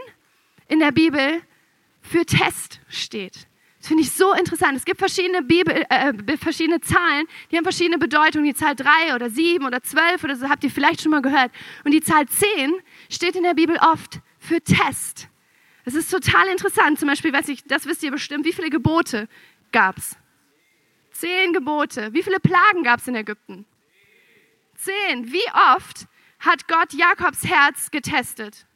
[0.68, 1.40] in der Bibel
[2.00, 3.47] für Test steht.
[3.78, 4.76] Das finde ich so interessant.
[4.76, 8.44] Es gibt verschiedene, Bibel, äh, äh verschiedene Zahlen, die haben verschiedene Bedeutungen.
[8.44, 11.52] Die Zahl 3 oder 7 oder 12 oder so habt ihr vielleicht schon mal gehört.
[11.84, 12.74] Und die Zahl 10
[13.08, 15.28] steht in der Bibel oft für Test.
[15.84, 16.98] Das ist total interessant.
[16.98, 19.28] Zum Beispiel, weiß ich, das wisst ihr bestimmt, wie viele Gebote
[19.70, 20.16] gab es?
[21.12, 22.12] Zehn Gebote.
[22.12, 23.64] Wie viele Plagen gab es in Ägypten?
[24.74, 25.32] Zehn.
[25.32, 26.06] Wie oft
[26.40, 28.66] hat Gott Jakobs Herz getestet?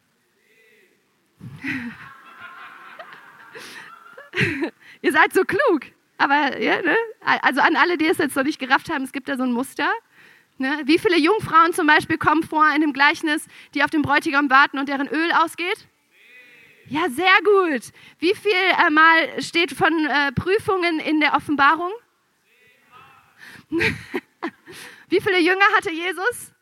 [5.02, 5.86] Ihr seid so klug.
[6.18, 6.96] Aber, ja, ne?
[7.20, 9.52] Also an alle, die es jetzt noch nicht gerafft haben, es gibt da so ein
[9.52, 9.90] Muster.
[10.58, 10.82] Ne?
[10.84, 14.78] Wie viele Jungfrauen zum Beispiel kommen vor in dem Gleichnis, die auf den Bräutigam warten
[14.78, 15.88] und deren Öl ausgeht?
[16.86, 17.92] Ja, sehr gut.
[18.18, 21.92] Wie viel äh, Mal steht von äh, Prüfungen in der Offenbarung?
[25.08, 26.52] Wie viele Jünger hatte Jesus?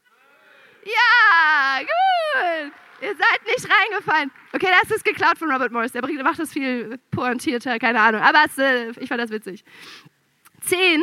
[0.85, 2.73] Ja, gut.
[3.01, 4.31] Ihr seid nicht reingefallen.
[4.53, 5.93] Okay, das ist geklaut von Robert Morris.
[5.93, 8.21] Der macht das viel pointierter, keine Ahnung.
[8.21, 9.65] Aber es, äh, ich fand das witzig.
[10.61, 11.03] Zehn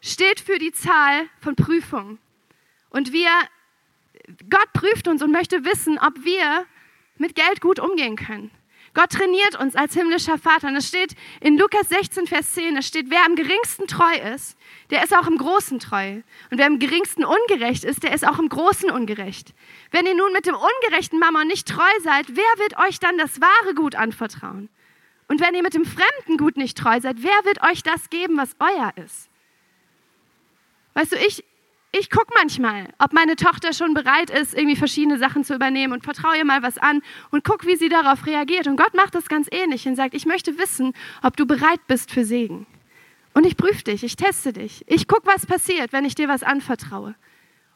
[0.00, 2.18] steht für die Zahl von Prüfungen.
[2.90, 3.30] Und wir,
[4.48, 6.66] Gott prüft uns und möchte wissen, ob wir
[7.18, 8.50] mit Geld gut umgehen können.
[8.94, 10.68] Gott trainiert uns als himmlischer Vater.
[10.68, 14.56] Und es steht in Lukas 16, Vers 10, es steht, wer am geringsten treu ist,
[14.90, 16.22] der ist auch im Großen treu.
[16.50, 19.52] Und wer am geringsten ungerecht ist, der ist auch im Großen ungerecht.
[19.90, 23.40] Wenn ihr nun mit dem ungerechten Mammon nicht treu seid, wer wird euch dann das
[23.40, 24.68] wahre Gut anvertrauen?
[25.26, 28.36] Und wenn ihr mit dem fremden Gut nicht treu seid, wer wird euch das geben,
[28.36, 29.28] was euer ist?
[30.92, 31.44] Weißt du, ich,
[31.96, 36.02] ich gucke manchmal, ob meine Tochter schon bereit ist, irgendwie verschiedene Sachen zu übernehmen und
[36.02, 38.66] vertraue ihr mal was an und gucke, wie sie darauf reagiert.
[38.66, 42.10] Und Gott macht das ganz ähnlich und sagt, ich möchte wissen, ob du bereit bist
[42.10, 42.66] für Segen.
[43.32, 44.84] Und ich prüfe dich, ich teste dich.
[44.88, 47.14] Ich gucke, was passiert, wenn ich dir was anvertraue.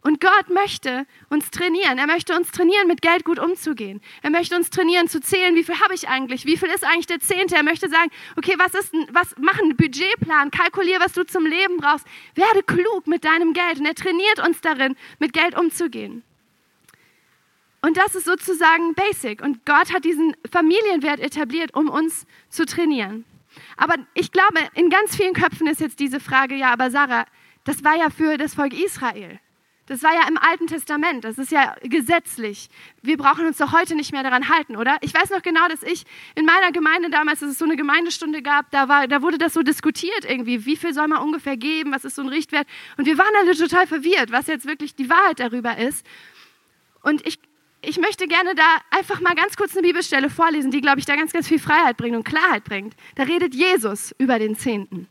[0.00, 1.98] Und Gott möchte uns trainieren.
[1.98, 4.00] Er möchte uns trainieren, mit Geld gut umzugehen.
[4.22, 6.46] Er möchte uns trainieren, zu zählen, wie viel habe ich eigentlich?
[6.46, 7.56] Wie viel ist eigentlich der Zehnte?
[7.56, 11.78] Er möchte sagen, okay, was ist, was, mach einen Budgetplan, kalkulier, was du zum Leben
[11.78, 12.06] brauchst.
[12.34, 13.80] Werde klug mit deinem Geld.
[13.80, 16.22] Und er trainiert uns darin, mit Geld umzugehen.
[17.80, 19.42] Und das ist sozusagen basic.
[19.42, 23.24] Und Gott hat diesen Familienwert etabliert, um uns zu trainieren.
[23.76, 27.26] Aber ich glaube, in ganz vielen Köpfen ist jetzt diese Frage, ja, aber Sarah,
[27.64, 29.40] das war ja für das Volk Israel.
[29.88, 32.68] Das war ja im Alten Testament, das ist ja gesetzlich.
[33.00, 34.98] Wir brauchen uns doch heute nicht mehr daran halten, oder?
[35.00, 38.42] Ich weiß noch genau, dass ich in meiner Gemeinde damals, dass es so eine Gemeindestunde
[38.42, 41.90] gab, da, war, da wurde das so diskutiert irgendwie, wie viel soll man ungefähr geben,
[41.90, 42.66] was ist so ein Richtwert.
[42.98, 46.04] Und wir waren alle total verwirrt, was jetzt wirklich die Wahrheit darüber ist.
[47.02, 47.38] Und ich,
[47.80, 51.16] ich möchte gerne da einfach mal ganz kurz eine Bibelstelle vorlesen, die, glaube ich, da
[51.16, 52.94] ganz, ganz viel Freiheit bringt und Klarheit bringt.
[53.14, 55.08] Da redet Jesus über den Zehnten.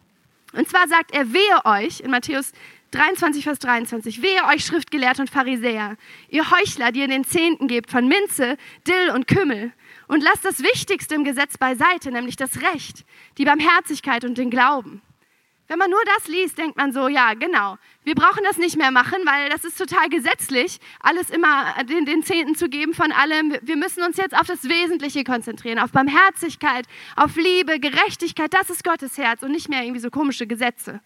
[0.54, 2.52] Und zwar sagt er, wehe euch in Matthäus
[2.92, 4.22] 23, Vers 23.
[4.22, 5.98] Wehe euch Schriftgelehrte und Pharisäer,
[6.30, 9.74] ihr Heuchler, die ihr den Zehnten gebt von Minze, Dill und Kümmel.
[10.08, 13.06] Und lasst das Wichtigste im Gesetz beiseite, nämlich das Recht,
[13.38, 15.02] die Barmherzigkeit und den Glauben.
[15.68, 18.92] Wenn man nur das liest, denkt man so, ja, genau, wir brauchen das nicht mehr
[18.92, 23.58] machen, weil das ist total gesetzlich, alles immer den, den Zehnten zu geben von allem.
[23.62, 26.86] Wir müssen uns jetzt auf das Wesentliche konzentrieren, auf Barmherzigkeit,
[27.18, 31.02] auf Liebe, Gerechtigkeit, das ist Gottes Herz und nicht mehr irgendwie so komische Gesetze.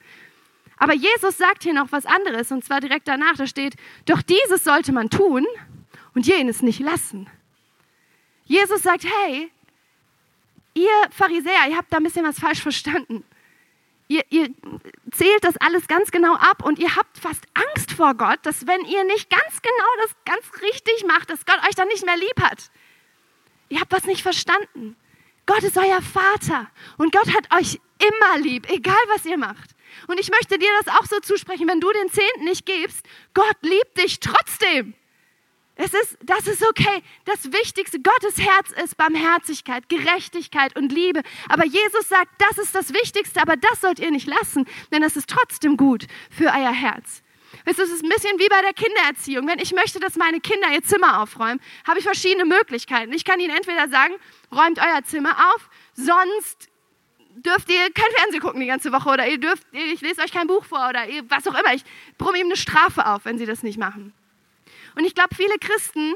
[0.81, 4.63] Aber Jesus sagt hier noch was anderes und zwar direkt danach, da steht, doch dieses
[4.63, 5.45] sollte man tun
[6.15, 7.29] und jenes nicht lassen.
[8.45, 9.51] Jesus sagt, hey,
[10.73, 13.23] ihr Pharisäer, ihr habt da ein bisschen was falsch verstanden.
[14.07, 14.49] Ihr, ihr,
[15.11, 18.83] zählt das alles ganz genau ab und ihr habt fast Angst vor Gott, dass wenn
[18.85, 22.41] ihr nicht ganz genau das ganz richtig macht, dass Gott euch dann nicht mehr lieb
[22.41, 22.71] hat.
[23.69, 24.95] Ihr habt was nicht verstanden.
[25.45, 29.75] Gott ist euer Vater und Gott hat euch immer lieb, egal was ihr macht.
[30.07, 33.57] Und ich möchte dir das auch so zusprechen, wenn du den Zehnten nicht gibst, Gott
[33.61, 34.93] liebt dich trotzdem.
[35.75, 37.01] Es ist, das ist okay.
[37.25, 41.21] Das Wichtigste, Gottes Herz ist Barmherzigkeit, Gerechtigkeit und Liebe.
[41.49, 45.15] Aber Jesus sagt, das ist das Wichtigste, aber das sollt ihr nicht lassen, denn es
[45.15, 47.23] ist trotzdem gut für euer Herz.
[47.65, 49.47] Es ist ein bisschen wie bei der Kindererziehung.
[49.47, 53.11] Wenn ich möchte, dass meine Kinder ihr Zimmer aufräumen, habe ich verschiedene Möglichkeiten.
[53.13, 54.13] Ich kann ihnen entweder sagen,
[54.51, 56.69] räumt euer Zimmer auf, sonst
[57.35, 60.47] dürft ihr kein Fernsehen gucken die ganze Woche oder ihr dürft, ich lese euch kein
[60.47, 61.73] Buch vor oder ihr, was auch immer.
[61.73, 61.83] Ich
[62.17, 64.13] brumme ihm eine Strafe auf, wenn sie das nicht machen.
[64.95, 66.15] Und ich glaube, viele Christen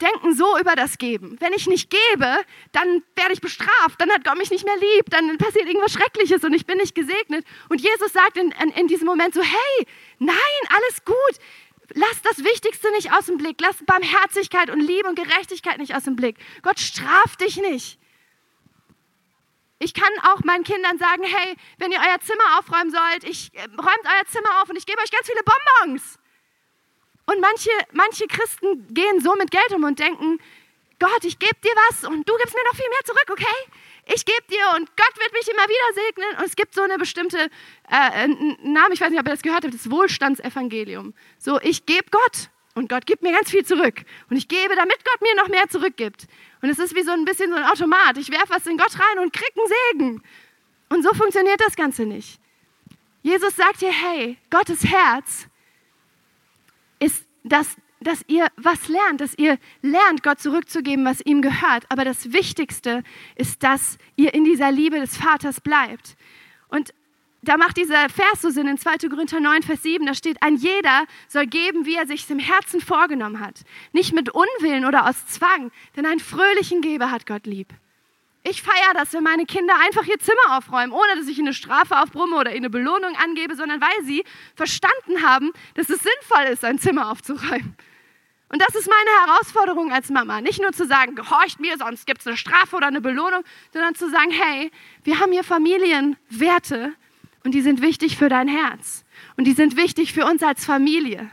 [0.00, 1.36] denken so über das Geben.
[1.40, 2.36] Wenn ich nicht gebe,
[2.72, 6.42] dann werde ich bestraft, dann hat Gott mich nicht mehr lieb, dann passiert irgendwas Schreckliches
[6.44, 7.46] und ich bin nicht gesegnet.
[7.68, 9.86] Und Jesus sagt in, in, in diesem Moment so, hey,
[10.18, 10.36] nein,
[10.68, 11.38] alles gut.
[11.94, 13.60] Lass das Wichtigste nicht aus dem Blick.
[13.60, 16.36] Lass Barmherzigkeit und Liebe und Gerechtigkeit nicht aus dem Blick.
[16.62, 17.98] Gott straft dich nicht.
[19.82, 23.62] Ich kann auch meinen Kindern sagen, hey, wenn ihr euer Zimmer aufräumen sollt, ich äh,
[23.62, 26.18] räumt euer Zimmer auf und ich gebe euch ganz viele Bonbons.
[27.26, 30.38] Und manche, manche Christen gehen so mit Geld um und denken,
[31.00, 34.14] Gott, ich gebe dir was und du gibst mir noch viel mehr zurück, okay?
[34.14, 36.38] Ich gebe dir und Gott wird mich immer wieder segnen.
[36.38, 37.50] Und es gibt so eine bestimmte
[37.90, 38.28] äh,
[38.62, 41.12] Name, ich weiß nicht, ob ihr das gehört habt, das Wohlstandsevangelium.
[41.38, 44.02] So, ich gebe Gott und Gott gibt mir ganz viel zurück.
[44.30, 46.26] Und ich gebe, damit Gott mir noch mehr zurückgibt.
[46.62, 48.16] Und es ist wie so ein bisschen so ein Automat.
[48.16, 50.22] Ich werfe was in Gott rein und krieg einen Segen.
[50.88, 52.40] Und so funktioniert das Ganze nicht.
[53.22, 55.48] Jesus sagt dir, hey, Gottes Herz
[56.98, 61.84] ist, dass, dass ihr was lernt, dass ihr lernt, Gott zurückzugeben, was ihm gehört.
[61.90, 63.02] Aber das Wichtigste
[63.36, 66.16] ist, dass ihr in dieser Liebe des Vaters bleibt.
[66.68, 66.94] Und
[67.42, 69.08] da macht dieser Vers so Sinn in 2.
[69.08, 70.06] Korinther 9, Vers 7.
[70.06, 73.62] Da steht, ein jeder soll geben, wie er sich im Herzen vorgenommen hat.
[73.92, 77.68] Nicht mit Unwillen oder aus Zwang, denn einen fröhlichen Geber hat Gott lieb.
[78.44, 81.54] Ich feiere das, wenn meine Kinder einfach ihr Zimmer aufräumen, ohne dass ich ihnen eine
[81.54, 84.24] Strafe aufbrumme oder ihnen eine Belohnung angebe, sondern weil sie
[84.54, 87.76] verstanden haben, dass es sinnvoll ist, ein Zimmer aufzuräumen.
[88.48, 90.40] Und das ist meine Herausforderung als Mama.
[90.40, 93.94] Nicht nur zu sagen, gehorcht mir, sonst gibt es eine Strafe oder eine Belohnung, sondern
[93.94, 94.70] zu sagen, hey,
[95.04, 96.92] wir haben hier Familienwerte,
[97.44, 99.04] und die sind wichtig für dein Herz.
[99.36, 101.30] Und die sind wichtig für uns als Familie.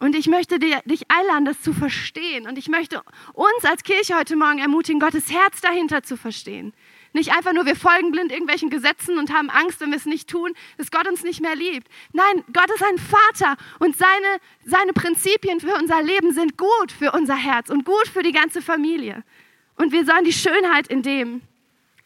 [0.00, 2.46] Und ich möchte dir, dich einladen, das zu verstehen.
[2.46, 3.02] Und ich möchte
[3.32, 6.72] uns als Kirche heute Morgen ermutigen, Gottes Herz dahinter zu verstehen.
[7.12, 10.28] Nicht einfach nur, wir folgen blind irgendwelchen Gesetzen und haben Angst, wenn wir es nicht
[10.28, 11.86] tun, dass Gott uns nicht mehr liebt.
[12.12, 17.12] Nein, Gott ist ein Vater und seine, seine Prinzipien für unser Leben sind gut für
[17.12, 19.22] unser Herz und gut für die ganze Familie.
[19.76, 21.42] Und wir sollen die Schönheit in dem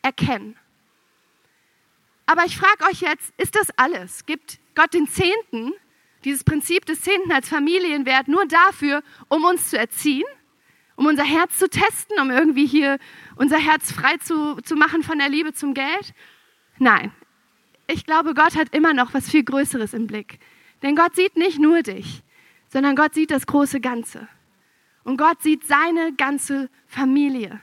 [0.02, 0.57] erkennen.
[2.28, 4.26] Aber ich frage euch jetzt, ist das alles?
[4.26, 5.72] Gibt Gott den Zehnten,
[6.24, 10.26] dieses Prinzip des Zehnten als Familienwert nur dafür, um uns zu erziehen?
[10.94, 12.98] Um unser Herz zu testen, um irgendwie hier
[13.36, 16.12] unser Herz frei zu, zu machen von der Liebe zum Geld?
[16.76, 17.12] Nein.
[17.86, 20.38] Ich glaube, Gott hat immer noch was viel Größeres im Blick.
[20.82, 22.22] Denn Gott sieht nicht nur dich,
[22.70, 24.28] sondern Gott sieht das große Ganze.
[25.02, 27.62] Und Gott sieht seine ganze Familie.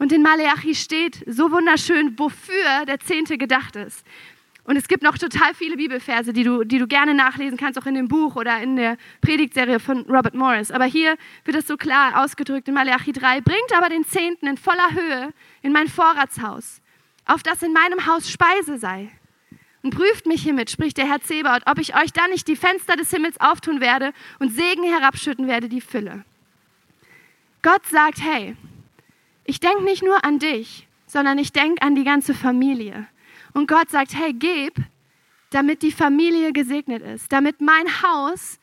[0.00, 4.02] Und in Maleachi steht so wunderschön, wofür der Zehnte gedacht ist.
[4.64, 7.84] Und es gibt noch total viele Bibelverse, die du, die du gerne nachlesen kannst, auch
[7.84, 10.70] in dem Buch oder in der Predigtserie von Robert Morris.
[10.70, 13.42] Aber hier wird es so klar ausgedrückt in Maleachi 3.
[13.42, 16.80] Bringt aber den Zehnten in voller Höhe in mein Vorratshaus.
[17.26, 19.10] auf dass in meinem Haus Speise sei.
[19.82, 22.96] Und prüft mich hiermit, spricht der Herr Zebaoth, ob ich euch dann nicht die Fenster
[22.96, 26.24] des Himmels auftun werde und Segen herabschütten werde, die Fülle.
[27.62, 28.56] Gott sagt, hey,
[29.44, 33.06] ich denke nicht nur an dich, sondern ich denke an die ganze Familie.
[33.52, 34.74] Und Gott sagt, hey, gib,
[35.50, 38.58] damit die Familie gesegnet ist, damit mein Haus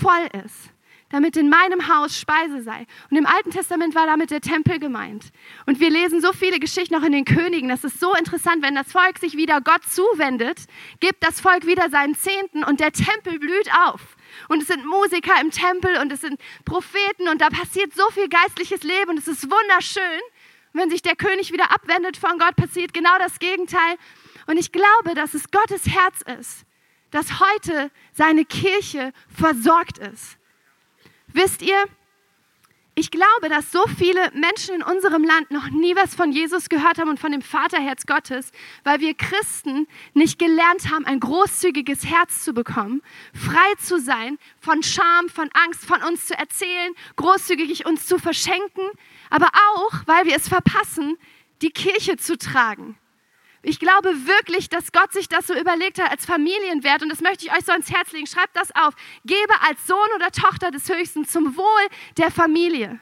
[0.00, 0.72] voll ist
[1.12, 2.86] damit in meinem Haus Speise sei.
[3.10, 5.26] Und im Alten Testament war damit der Tempel gemeint.
[5.66, 7.68] Und wir lesen so viele Geschichten auch in den Königen.
[7.68, 10.64] Das ist so interessant, wenn das Volk sich wieder Gott zuwendet,
[11.00, 14.16] gibt das Volk wieder seinen Zehnten und der Tempel blüht auf.
[14.48, 18.28] Und es sind Musiker im Tempel und es sind Propheten und da passiert so viel
[18.28, 20.20] geistliches Leben und es ist wunderschön.
[20.74, 23.96] wenn sich der König wieder abwendet von Gott, passiert genau das Gegenteil.
[24.46, 26.64] Und ich glaube, dass es Gottes Herz ist,
[27.10, 30.38] dass heute seine Kirche versorgt ist
[31.32, 31.84] Wisst ihr,
[32.94, 36.98] ich glaube, dass so viele Menschen in unserem Land noch nie was von Jesus gehört
[36.98, 38.52] haben und von dem Vaterherz Gottes,
[38.84, 43.02] weil wir Christen nicht gelernt haben, ein großzügiges Herz zu bekommen,
[43.32, 48.84] frei zu sein von Scham, von Angst, von uns zu erzählen, großzügig uns zu verschenken,
[49.30, 51.16] aber auch, weil wir es verpassen,
[51.62, 52.98] die Kirche zu tragen.
[53.62, 57.46] Ich glaube wirklich, dass Gott sich das so überlegt hat als Familienwert und das möchte
[57.46, 58.26] ich euch so ans Herz legen.
[58.26, 58.94] Schreibt das auf.
[59.24, 62.98] Gebe als Sohn oder Tochter des Höchsten zum Wohl der Familie.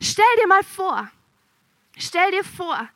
[0.00, 1.08] Stell dir mal vor,
[1.96, 2.88] stell dir vor,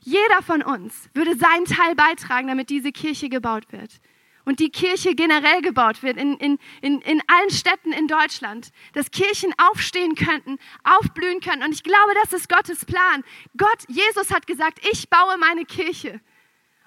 [0.00, 4.00] jeder von uns würde seinen Teil beitragen, damit diese Kirche gebaut wird
[4.44, 9.10] und die Kirche generell gebaut wird in, in, in, in allen Städten in Deutschland, dass
[9.10, 11.64] Kirchen aufstehen könnten, aufblühen könnten.
[11.64, 13.24] Und ich glaube, das ist Gottes Plan.
[13.56, 16.20] Gott, Jesus hat gesagt, ich baue meine Kirche.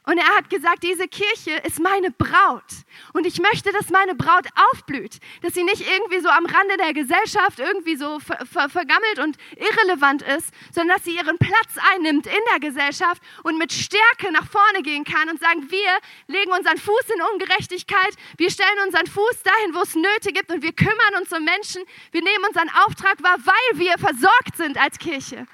[0.07, 2.63] Und er hat gesagt, diese Kirche ist meine Braut.
[3.11, 5.19] Und ich möchte, dass meine Braut aufblüht.
[5.41, 9.37] Dass sie nicht irgendwie so am Rande der Gesellschaft irgendwie so ver ver vergammelt und
[9.57, 14.47] irrelevant ist, sondern dass sie ihren Platz einnimmt in der Gesellschaft und mit Stärke nach
[14.49, 15.91] vorne gehen kann und sagen, wir
[16.27, 20.63] legen unseren Fuß in Ungerechtigkeit, wir stellen unseren Fuß dahin, wo es Nöte gibt und
[20.63, 21.83] wir kümmern uns um Menschen.
[22.11, 25.45] Wir nehmen unseren Auftrag wahr, weil wir versorgt sind als Kirche.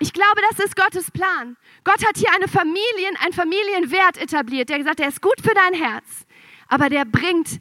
[0.00, 1.56] Ich glaube, das ist Gottes Plan.
[1.82, 5.74] Gott hat hier eine Familien, einen Familienwert etabliert, der gesagt, der ist gut für dein
[5.74, 6.24] Herz,
[6.68, 7.60] aber der bringt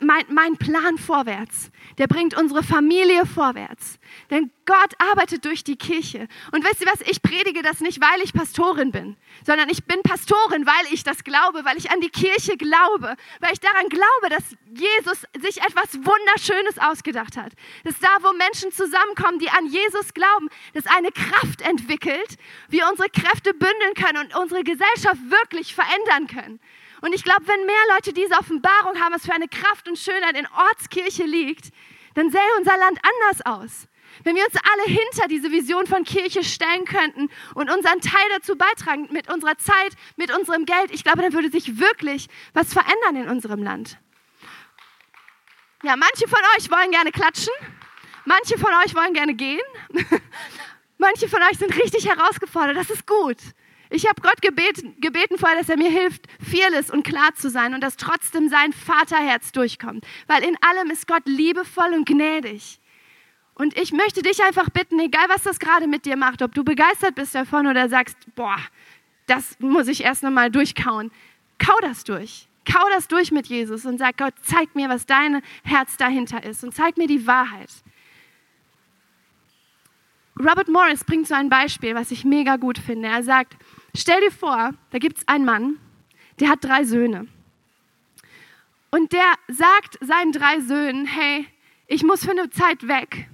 [0.00, 1.70] mein, mein Plan vorwärts.
[1.98, 3.98] Der bringt unsere Familie vorwärts.
[4.30, 6.28] Denn Gott arbeitet durch die Kirche.
[6.52, 7.00] Und wisst ihr was?
[7.02, 11.24] Ich predige das nicht, weil ich Pastorin bin, sondern ich bin Pastorin, weil ich das
[11.24, 15.94] glaube, weil ich an die Kirche glaube, weil ich daran glaube, dass Jesus sich etwas
[15.94, 17.52] Wunderschönes ausgedacht hat.
[17.84, 22.36] Dass da, wo Menschen zusammenkommen, die an Jesus glauben, dass eine Kraft entwickelt,
[22.68, 26.60] wir unsere Kräfte bündeln können und unsere Gesellschaft wirklich verändern können.
[27.00, 30.36] Und ich glaube, wenn mehr Leute diese Offenbarung haben, was für eine Kraft und Schönheit
[30.36, 31.72] in Ortskirche liegt,
[32.14, 33.88] dann sähe unser Land anders aus.
[34.24, 38.56] Wenn wir uns alle hinter diese Vision von Kirche stellen könnten und unseren Teil dazu
[38.56, 43.16] beitragen, mit unserer Zeit, mit unserem Geld, ich glaube, dann würde sich wirklich was verändern
[43.16, 43.98] in unserem Land.
[45.82, 47.54] Ja, manche von euch wollen gerne klatschen,
[48.26, 49.60] manche von euch wollen gerne gehen,
[50.98, 53.38] manche von euch sind richtig herausgefordert, das ist gut.
[53.92, 57.74] Ich habe Gott gebeten, gebeten vorher, dass er mir hilft, fearless und klar zu sein
[57.74, 60.06] und dass trotzdem sein Vaterherz durchkommt.
[60.28, 62.78] Weil in allem ist Gott liebevoll und gnädig.
[63.54, 66.64] Und ich möchte dich einfach bitten, egal was das gerade mit dir macht, ob du
[66.64, 68.56] begeistert bist davon oder sagst, boah,
[69.26, 71.10] das muss ich erst nochmal durchkauen.
[71.58, 72.48] Kau das durch.
[72.64, 76.62] Kau das durch mit Jesus und sag Gott, zeig mir, was dein Herz dahinter ist
[76.62, 77.70] und zeig mir die Wahrheit.
[80.38, 83.08] Robert Morris bringt so ein Beispiel, was ich mega gut finde.
[83.08, 83.56] Er sagt,
[83.94, 85.78] Stell dir vor, da gibt es einen Mann,
[86.38, 87.26] der hat drei Söhne.
[88.90, 91.46] Und der sagt seinen drei Söhnen, hey,
[91.86, 93.28] ich muss für eine Zeit weg.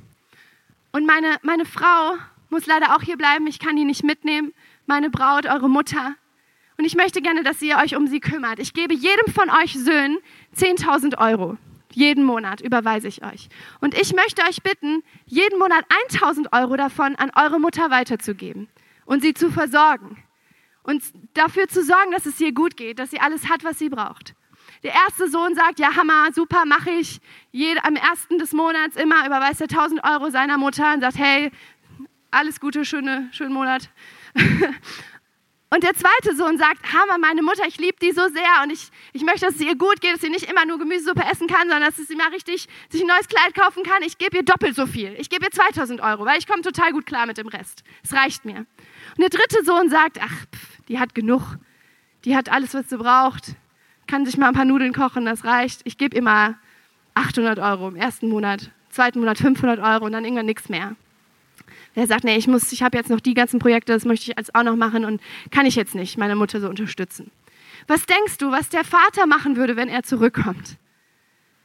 [0.92, 2.14] Und meine, meine Frau
[2.48, 4.52] muss leider auch hier bleiben, ich kann die nicht mitnehmen,
[4.86, 6.14] meine Braut, eure Mutter.
[6.78, 8.58] Und ich möchte gerne, dass ihr euch um sie kümmert.
[8.58, 10.18] Ich gebe jedem von euch Söhnen
[10.56, 11.56] 10.000 Euro.
[11.92, 13.48] Jeden Monat überweise ich euch.
[13.80, 18.68] Und ich möchte euch bitten, jeden Monat 1.000 Euro davon an eure Mutter weiterzugeben
[19.06, 20.22] und sie zu versorgen
[20.86, 21.02] und
[21.34, 24.34] dafür zu sorgen, dass es ihr gut geht, dass sie alles hat, was sie braucht.
[24.82, 27.20] Der erste Sohn sagt, ja Hammer, super, mache ich.
[27.50, 31.50] Jed, am ersten des Monats immer überweist er 1000 Euro seiner Mutter und sagt, hey,
[32.30, 33.90] alles Gute, schöne, schönen Monat.
[35.68, 38.88] Und der zweite Sohn sagt, Hammer, meine Mutter, ich liebe die so sehr und ich,
[39.12, 41.68] ich möchte, dass es ihr gut geht, dass sie nicht immer nur Gemüsesuppe essen kann,
[41.68, 44.00] sondern dass sie mal richtig sich ein neues Kleid kaufen kann.
[44.04, 45.16] Ich gebe ihr doppelt so viel.
[45.18, 47.82] Ich gebe ihr 2000 Euro, weil ich komme total gut klar mit dem Rest.
[48.04, 48.58] Es reicht mir.
[48.58, 51.58] Und der dritte Sohn sagt, ach, pff, die hat genug.
[52.24, 53.54] Die hat alles, was sie braucht.
[54.06, 55.80] Kann sich mal ein paar Nudeln kochen, das reicht.
[55.84, 56.56] Ich gebe mal
[57.14, 60.96] 800 Euro im ersten Monat, zweiten Monat 500 Euro und dann irgendwann nichts mehr.
[61.94, 64.36] Er sagt, nee, ich muss, ich habe jetzt noch die ganzen Projekte, das möchte ich
[64.36, 65.20] jetzt auch noch machen und
[65.50, 67.30] kann ich jetzt nicht meine Mutter so unterstützen.
[67.86, 70.76] Was denkst du, was der Vater machen würde, wenn er zurückkommt?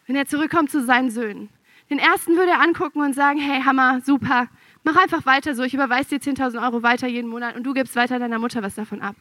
[0.08, 1.50] Wenn er zurückkommt zu seinen Söhnen?
[1.90, 4.48] Den ersten würde er angucken und sagen, hey, Hammer, super,
[4.84, 7.96] mach einfach weiter so, ich überweise dir 10.000 Euro weiter jeden Monat und du gibst
[7.96, 9.16] weiter deiner Mutter was davon ab.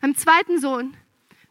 [0.00, 0.96] Beim zweiten Sohn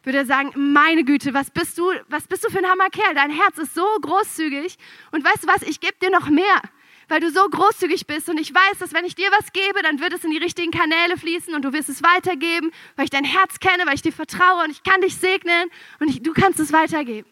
[0.02, 3.14] würde er sagen, meine Güte, was bist du, was bist du für ein Hammerkerl?
[3.14, 4.78] Dein Herz ist so großzügig
[5.10, 6.62] und weißt du was, ich gebe dir noch mehr
[7.10, 10.00] weil du so großzügig bist und ich weiß, dass wenn ich dir was gebe, dann
[10.00, 13.24] wird es in die richtigen Kanäle fließen und du wirst es weitergeben, weil ich dein
[13.24, 16.60] Herz kenne, weil ich dir vertraue und ich kann dich segnen und ich, du kannst
[16.60, 17.28] es weitergeben.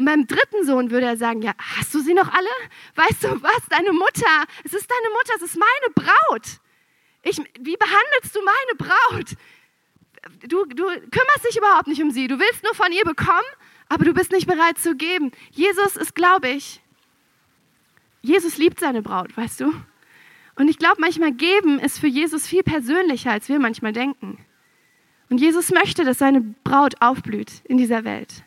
[0.00, 2.48] Und beim dritten Sohn würde er sagen, ja, hast du sie noch alle?
[2.94, 6.46] Weißt du was, deine Mutter, es ist deine Mutter, es ist meine Braut.
[7.22, 9.36] Ich, wie behandelst du meine Braut?
[10.48, 12.28] Du, du kümmerst dich überhaupt nicht um sie.
[12.28, 13.44] Du willst nur von ihr bekommen,
[13.90, 15.32] aber du bist nicht bereit zu geben.
[15.50, 16.80] Jesus ist, glaube ich,
[18.22, 19.70] Jesus liebt seine Braut, weißt du?
[20.54, 24.38] Und ich glaube, manchmal geben ist für Jesus viel persönlicher, als wir manchmal denken.
[25.28, 28.44] Und Jesus möchte, dass seine Braut aufblüht in dieser Welt.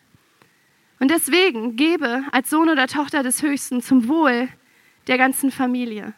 [0.99, 4.47] Und deswegen gebe als Sohn oder Tochter des Höchsten zum Wohl
[5.07, 6.13] der ganzen Familie.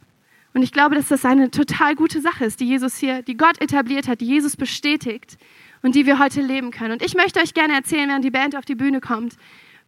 [0.54, 3.62] Und ich glaube, dass das eine total gute Sache ist, die Jesus hier, die Gott
[3.62, 5.38] etabliert hat, die Jesus bestätigt
[5.82, 6.94] und die wir heute leben können.
[6.94, 9.36] Und ich möchte euch gerne erzählen, während die Band auf die Bühne kommt,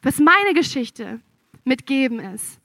[0.01, 1.21] was meine Geschichte
[1.63, 2.59] mit Geben ist.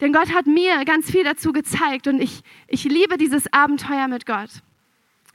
[0.00, 4.26] Denn Gott hat mir ganz viel dazu gezeigt und ich, ich liebe dieses Abenteuer mit
[4.26, 4.50] Gott.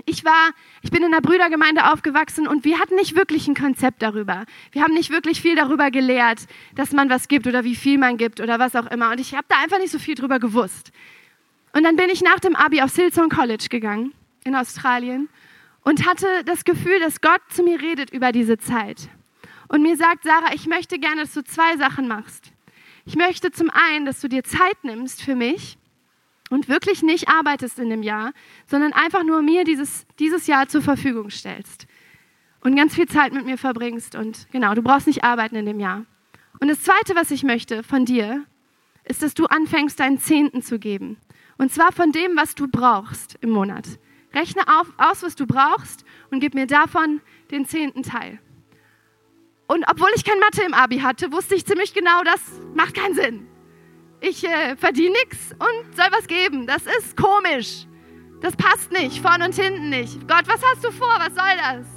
[0.05, 4.01] Ich war, ich bin in der Brüdergemeinde aufgewachsen und wir hatten nicht wirklich ein Konzept
[4.01, 4.45] darüber.
[4.71, 6.39] Wir haben nicht wirklich viel darüber gelehrt,
[6.75, 9.11] dass man was gibt oder wie viel man gibt oder was auch immer.
[9.11, 10.91] Und ich habe da einfach nicht so viel drüber gewusst.
[11.73, 15.29] Und dann bin ich nach dem Abi aufs Hillsong College gegangen in Australien
[15.83, 19.09] und hatte das Gefühl, dass Gott zu mir redet über diese Zeit.
[19.67, 22.51] Und mir sagt, Sarah, ich möchte gerne, dass du zwei Sachen machst.
[23.05, 25.78] Ich möchte zum einen, dass du dir Zeit nimmst für mich
[26.49, 28.33] und wirklich nicht arbeitest in dem Jahr,
[28.67, 31.87] sondern einfach nur mir dieses, dieses Jahr zur Verfügung stellst
[32.61, 34.15] und ganz viel Zeit mit mir verbringst.
[34.15, 36.05] Und genau, du brauchst nicht arbeiten in dem Jahr.
[36.59, 38.45] Und das Zweite, was ich möchte von dir,
[39.03, 41.17] ist, dass du anfängst, deinen Zehnten zu geben.
[41.57, 43.85] Und zwar von dem, was du brauchst im Monat.
[44.33, 47.21] Rechne auf, aus, was du brauchst und gib mir davon
[47.51, 48.39] den zehnten Teil.
[49.67, 52.41] Und obwohl ich kein Mathe im Abi hatte, wusste ich ziemlich genau, das
[52.73, 53.47] macht keinen Sinn.
[54.21, 56.67] Ich äh, verdiene nichts und soll was geben.
[56.67, 57.85] Das ist komisch.
[58.41, 60.27] Das passt nicht, vorne und hinten nicht.
[60.27, 61.13] Gott, was hast du vor?
[61.17, 61.87] Was soll das?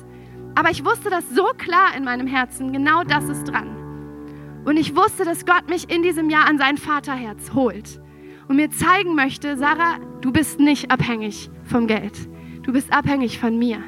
[0.54, 4.62] Aber ich wusste das so klar in meinem Herzen, genau das ist dran.
[4.64, 8.00] Und ich wusste, dass Gott mich in diesem Jahr an sein Vaterherz holt
[8.48, 12.28] und mir zeigen möchte, Sarah, du bist nicht abhängig vom Geld.
[12.62, 13.82] Du bist abhängig von mir.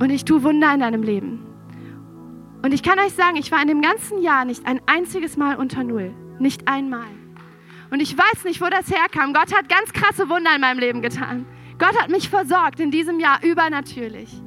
[0.00, 1.44] Und ich tue Wunder in deinem Leben.
[2.62, 5.56] Und ich kann euch sagen, ich war in dem ganzen Jahr nicht ein einziges Mal
[5.56, 6.14] unter Null.
[6.38, 7.08] Nicht einmal.
[7.90, 9.32] Und ich weiß nicht, wo das herkam.
[9.32, 11.46] Gott hat ganz krasse Wunder in meinem Leben getan.
[11.78, 14.42] Gott hat mich versorgt in diesem Jahr übernatürlich.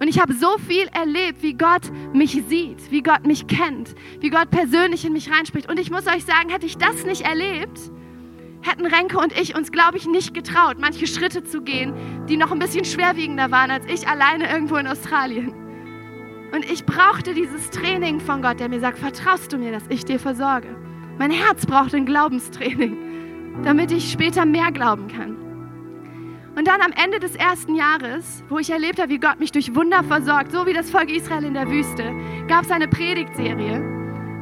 [0.00, 4.30] Und ich habe so viel erlebt, wie Gott mich sieht, wie Gott mich kennt, wie
[4.30, 5.70] Gott persönlich in mich reinspricht.
[5.70, 7.78] Und ich muss euch sagen, hätte ich das nicht erlebt,
[8.60, 12.50] hätten Renke und ich uns, glaube ich, nicht getraut, manche Schritte zu gehen, die noch
[12.50, 15.54] ein bisschen schwerwiegender waren als ich alleine irgendwo in Australien.
[16.52, 20.04] Und ich brauchte dieses Training von Gott, der mir sagt, vertraust du mir, dass ich
[20.04, 20.83] dir versorge.
[21.18, 25.36] Mein Herz braucht ein Glaubenstraining, damit ich später mehr glauben kann.
[26.56, 29.74] Und dann am Ende des ersten Jahres, wo ich erlebt habe, wie Gott mich durch
[29.74, 32.12] Wunder versorgt, so wie das Volk Israel in der Wüste,
[32.48, 33.82] gab es eine Predigtserie,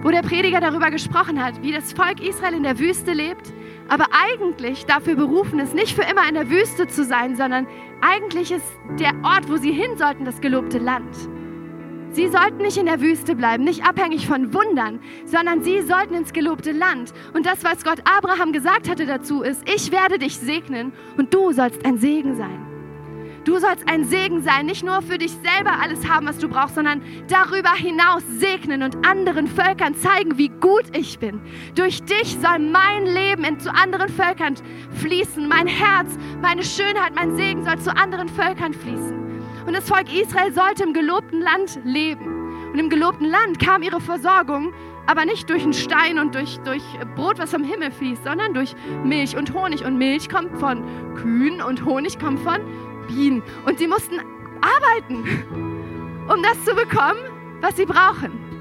[0.02, 3.52] wo der Prediger darüber gesprochen hat, wie das Volk Israel in der Wüste lebt,
[3.88, 7.66] aber eigentlich dafür berufen ist, nicht für immer in der Wüste zu sein, sondern
[8.00, 8.66] eigentlich ist
[8.98, 11.16] der Ort, wo sie hin sollten, das gelobte Land.
[12.12, 16.34] Sie sollten nicht in der Wüste bleiben, nicht abhängig von Wundern, sondern sie sollten ins
[16.34, 17.14] gelobte Land.
[17.32, 21.52] Und das, was Gott Abraham gesagt hatte dazu, ist, ich werde dich segnen und du
[21.52, 22.66] sollst ein Segen sein.
[23.44, 26.76] Du sollst ein Segen sein, nicht nur für dich selber alles haben, was du brauchst,
[26.76, 31.40] sondern darüber hinaus segnen und anderen Völkern zeigen, wie gut ich bin.
[31.74, 34.54] Durch dich soll mein Leben zu anderen Völkern
[35.00, 35.48] fließen.
[35.48, 39.31] Mein Herz, meine Schönheit, mein Segen soll zu anderen Völkern fließen.
[39.66, 42.70] Und das Volk Israel sollte im gelobten Land leben.
[42.72, 44.72] Und im gelobten Land kam ihre Versorgung,
[45.06, 46.82] aber nicht durch einen Stein und durch, durch
[47.14, 49.84] Brot, was vom Himmel fließt, sondern durch Milch und Honig.
[49.84, 50.82] Und Milch kommt von
[51.16, 52.58] Kühen und Honig kommt von
[53.08, 53.42] Bienen.
[53.66, 54.20] Und sie mussten
[54.60, 55.24] arbeiten,
[56.32, 57.20] um das zu bekommen,
[57.60, 58.52] was sie brauchen.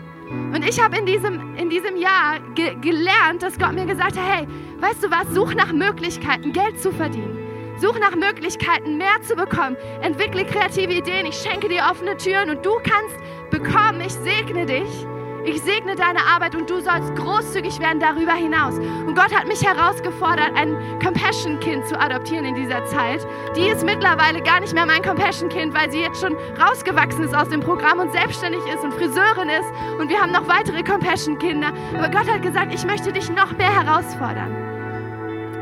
[0.54, 4.26] Und ich habe in diesem, in diesem Jahr ge gelernt, dass Gott mir gesagt hat,
[4.26, 4.48] hey,
[4.80, 7.41] weißt du was, such nach Möglichkeiten, Geld zu verdienen.
[7.82, 9.76] Such nach Möglichkeiten, mehr zu bekommen.
[10.04, 11.26] Entwickle kreative Ideen.
[11.26, 13.18] Ich schenke dir offene Türen und du kannst
[13.50, 14.02] bekommen.
[14.02, 15.08] Ich segne dich,
[15.44, 18.78] Ich segne deine Arbeit und du sollst großzügig werden darüber hinaus.
[18.78, 23.26] Und Gott hat mich herausgefordert, ein Compassion-Kind zu adoptieren in dieser Zeit.
[23.56, 27.50] Die ist mittlerweile gar nicht mehr mein Compassion-Kind, weil sie jetzt schon rausgewachsen ist aus
[27.50, 30.00] dem Programm und selbstständig ist und Friseurin ist.
[30.00, 31.74] Und wir haben noch weitere Compassion-Kinder.
[31.98, 34.56] Aber Gott hat gesagt, ich möchte dich noch mehr herausfordern.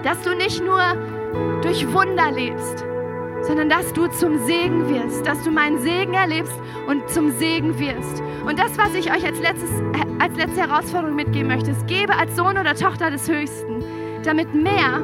[0.04, 0.82] Dass du nicht nur
[1.62, 2.86] durch Wunder lebst,
[3.42, 6.54] sondern dass du zum Segen wirst, dass du meinen Segen erlebst
[6.88, 8.22] und zum Segen wirst.
[8.46, 12.16] Und das, was ich euch als, letztes, äh, als letzte Herausforderung mitgeben möchte, ist, gebe
[12.16, 13.84] als Sohn oder Tochter des Höchsten,
[14.24, 15.02] damit mehr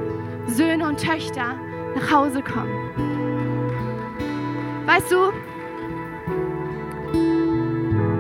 [0.47, 1.55] Söhne und Töchter
[1.95, 2.91] nach Hause kommen.
[4.86, 5.17] Weißt du,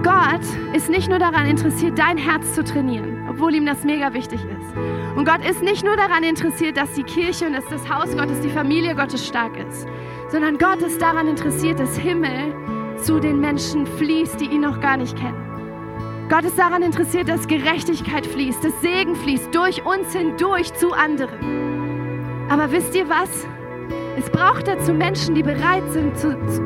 [0.01, 0.41] Gott
[0.73, 5.14] ist nicht nur daran interessiert, dein Herz zu trainieren, obwohl ihm das mega wichtig ist.
[5.25, 8.41] Und Gott ist nicht nur daran interessiert, dass die Kirche und dass das Haus Gottes,
[8.41, 9.87] die Familie Gottes stark ist,
[10.29, 12.53] sondern Gott ist daran interessiert, dass Himmel
[13.01, 16.27] zu den Menschen fließt, die ihn noch gar nicht kennen.
[16.29, 22.47] Gott ist daran interessiert, dass Gerechtigkeit fließt, dass Segen fließt durch uns hindurch zu anderen.
[22.47, 23.47] Aber wisst ihr was?
[24.19, 26.13] Es braucht dazu Menschen, die bereit sind,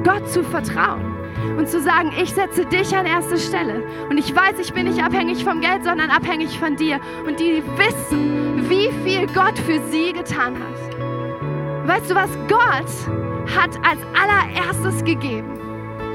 [0.04, 1.09] Gott zu vertrauen
[1.58, 3.84] und zu sagen, ich setze dich an erste Stelle.
[4.10, 7.00] Und ich weiß, ich bin nicht abhängig vom Geld, sondern abhängig von dir.
[7.28, 11.88] Und die wissen, wie viel Gott für sie getan hat.
[11.88, 12.30] Weißt du was?
[12.48, 15.60] Gott hat als allererstes gegeben.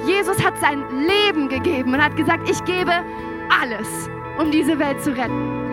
[0.06, 2.92] Jesus hat sein Leben gegeben und hat gesagt, ich gebe
[3.60, 4.08] alles,
[4.38, 5.64] um diese Welt zu retten.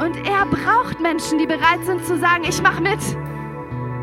[0.00, 2.98] Und er braucht Menschen, die bereit sind zu sagen, ich mache mit.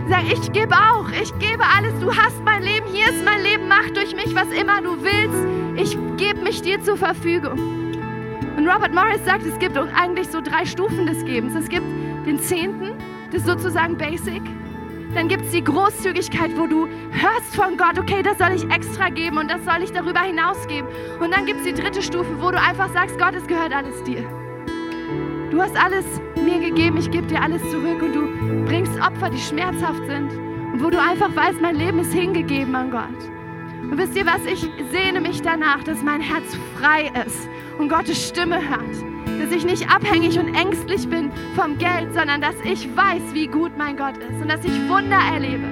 [0.09, 1.93] Sag, ich gebe auch, ich gebe alles.
[1.99, 5.45] Du hast mein Leben, hier ist mein Leben, mach durch mich, was immer du willst.
[5.75, 7.59] Ich gebe mich dir zur Verfügung.
[8.55, 11.55] Und Robert Morris sagt, es gibt eigentlich so drei Stufen des Gebens.
[11.55, 11.85] Es gibt
[12.25, 12.93] den Zehnten,
[13.31, 14.41] das ist sozusagen Basic.
[15.13, 19.09] Dann gibt es die Großzügigkeit, wo du hörst von Gott, okay, das soll ich extra
[19.09, 20.87] geben und das soll ich darüber hinaus geben.
[21.19, 24.01] Und dann gibt es die dritte Stufe, wo du einfach sagst, Gott, es gehört alles
[24.03, 24.23] dir.
[25.57, 26.05] Du hast alles
[26.35, 30.29] mir gegeben, ich gebe dir alles zurück und du bringst Opfer, die schmerzhaft sind
[30.71, 33.31] und wo du einfach weißt, mein Leben ist hingegeben an Gott.
[33.81, 37.49] Und wisst ihr was, ich sehne mich danach, dass mein Herz frei ist
[37.79, 39.41] und Gottes Stimme hört.
[39.41, 43.75] Dass ich nicht abhängig und ängstlich bin vom Geld, sondern dass ich weiß, wie gut
[43.79, 45.65] mein Gott ist und dass ich Wunder erlebe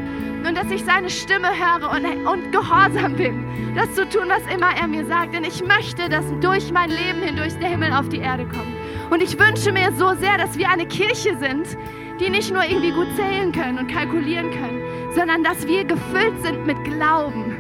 [0.47, 4.75] und dass ich seine Stimme höre und, und gehorsam bin, das zu tun, was immer
[4.81, 5.35] er mir sagt.
[5.35, 8.84] Denn ich möchte, dass durch mein Leben hindurch der Himmel auf die Erde kommt.
[9.09, 11.77] Und ich wünsche mir so sehr, dass wir eine Kirche sind,
[12.19, 14.81] die nicht nur irgendwie gut zählen können und kalkulieren können,
[15.13, 17.57] sondern dass wir gefüllt sind mit Glauben.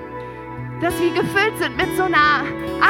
[0.81, 2.43] Dass wir gefüllt sind mit so einer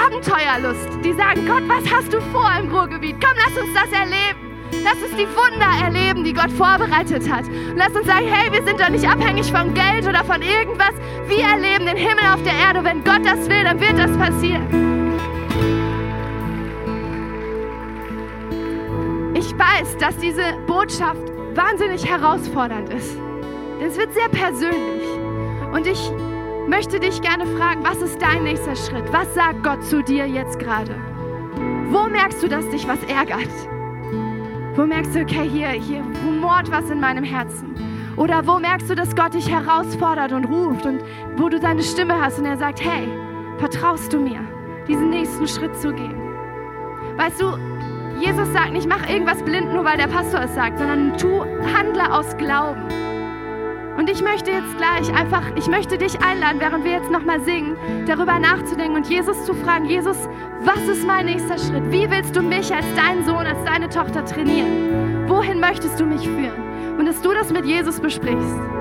[0.06, 3.16] Abenteuerlust, die sagen, Gott, was hast du vor im Ruhrgebiet?
[3.22, 4.45] Komm, lass uns das erleben.
[4.84, 7.47] Lass uns die Wunder erleben, die Gott vorbereitet hat.
[7.47, 10.93] Und lass uns sagen, hey, wir sind doch nicht abhängig von Geld oder von irgendwas.
[11.28, 12.84] Wir erleben den Himmel auf der Erde.
[12.84, 14.94] Wenn Gott das will, dann wird das passieren.
[19.58, 23.18] Weiß, dass diese Botschaft wahnsinnig herausfordernd ist.
[23.82, 25.08] Es wird sehr persönlich.
[25.74, 26.12] Und ich
[26.68, 29.12] möchte dich gerne fragen, was ist dein nächster Schritt?
[29.12, 30.95] Was sagt Gott zu dir jetzt gerade?
[31.89, 33.49] Wo merkst du, dass dich was ärgert?
[34.76, 37.76] Wo merkst du, okay, hier, hier rumort was in meinem Herzen?
[38.18, 41.01] Oder wo merkst du, dass Gott dich herausfordert und ruft und
[41.38, 43.08] wo du seine Stimme hast und er sagt, hey,
[43.58, 44.39] vertraust du mir,
[44.88, 46.16] diesen nächsten Schritt zu gehen?
[47.18, 47.58] Weißt du,
[48.20, 51.43] Jesus sagt nicht, mach irgendwas blind, nur weil der Pastor es sagt, sondern tu,
[51.74, 52.82] handle aus Glauben.
[53.97, 57.78] Und ich möchte jetzt gleich einfach, ich möchte dich einladen, während wir jetzt nochmal singen,
[58.05, 60.18] darüber nachzudenken und Jesus zu fragen, Jesus,
[60.61, 61.91] was ist mein nächster Schritt?
[61.91, 65.28] Wie willst du mich als dein Sohn, als deine Tochter trainieren?
[65.28, 66.97] Wohin möchtest du mich führen?
[66.97, 68.74] Und dass du das mit Jesus besprichst.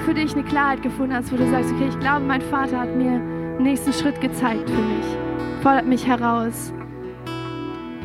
[0.00, 2.96] Für dich eine Klarheit gefunden hast, wo du sagst, okay, ich glaube, mein Vater hat
[2.96, 5.06] mir einen nächsten Schritt gezeigt für mich,
[5.62, 6.72] fordert mich heraus.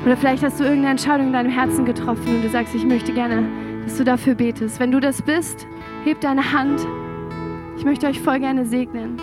[0.06, 3.14] Oder vielleicht hast du irgendeine Entscheidung in deinem Herzen getroffen und du sagst, ich möchte
[3.14, 3.44] gerne,
[3.84, 4.80] dass du dafür betest.
[4.80, 5.68] Wenn du das bist,
[6.06, 6.80] heb deine Hand.
[7.78, 9.18] Ich möchte euch voll gerne segnen.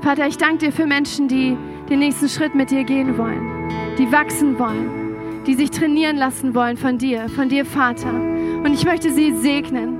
[0.00, 1.56] Vater, ich danke dir für Menschen, die
[1.90, 3.68] den nächsten Schritt mit dir gehen wollen,
[3.98, 4.99] die wachsen wollen,
[5.46, 8.12] die sich trainieren lassen wollen von dir, von dir, Vater.
[8.12, 9.98] Und ich möchte sie segnen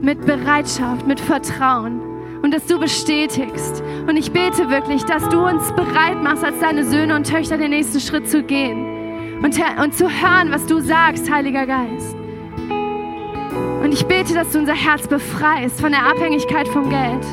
[0.00, 2.00] mit Bereitschaft, mit Vertrauen
[2.42, 3.82] und dass du bestätigst.
[4.06, 7.70] Und ich bete wirklich, dass du uns bereit machst, als deine Söhne und Töchter den
[7.70, 12.16] nächsten Schritt zu gehen und, und zu hören, was du sagst, Heiliger Geist.
[13.82, 17.24] Und ich bete, dass du unser Herz befreist von der Abhängigkeit vom Geld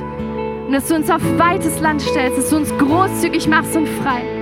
[0.67, 4.40] und dass du uns auf weites Land stellst, dass du uns großzügig machst und frei.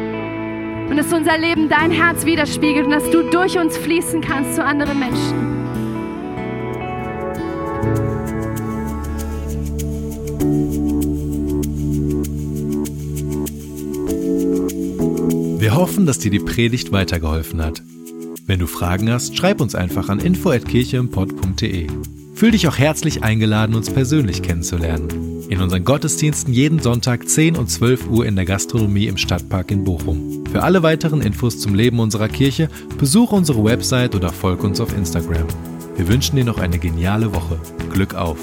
[0.89, 4.63] Und dass unser Leben dein Herz widerspiegelt und dass du durch uns fließen kannst zu
[4.63, 5.49] anderen Menschen.
[15.59, 17.83] Wir hoffen, dass dir die Predigt weitergeholfen hat.
[18.47, 21.87] Wenn du Fragen hast, schreib uns einfach an info@kircheimpod.de.
[22.39, 25.43] Fühl dich auch herzlich eingeladen, uns persönlich kennenzulernen.
[25.49, 29.83] In unseren Gottesdiensten jeden Sonntag 10 und 12 Uhr in der Gastronomie im Stadtpark in
[29.83, 30.45] Bochum.
[30.49, 34.95] Für alle weiteren Infos zum Leben unserer Kirche besuche unsere Website oder folge uns auf
[34.95, 35.47] Instagram.
[35.97, 37.59] Wir wünschen dir noch eine geniale Woche.
[37.91, 38.39] Glück auf!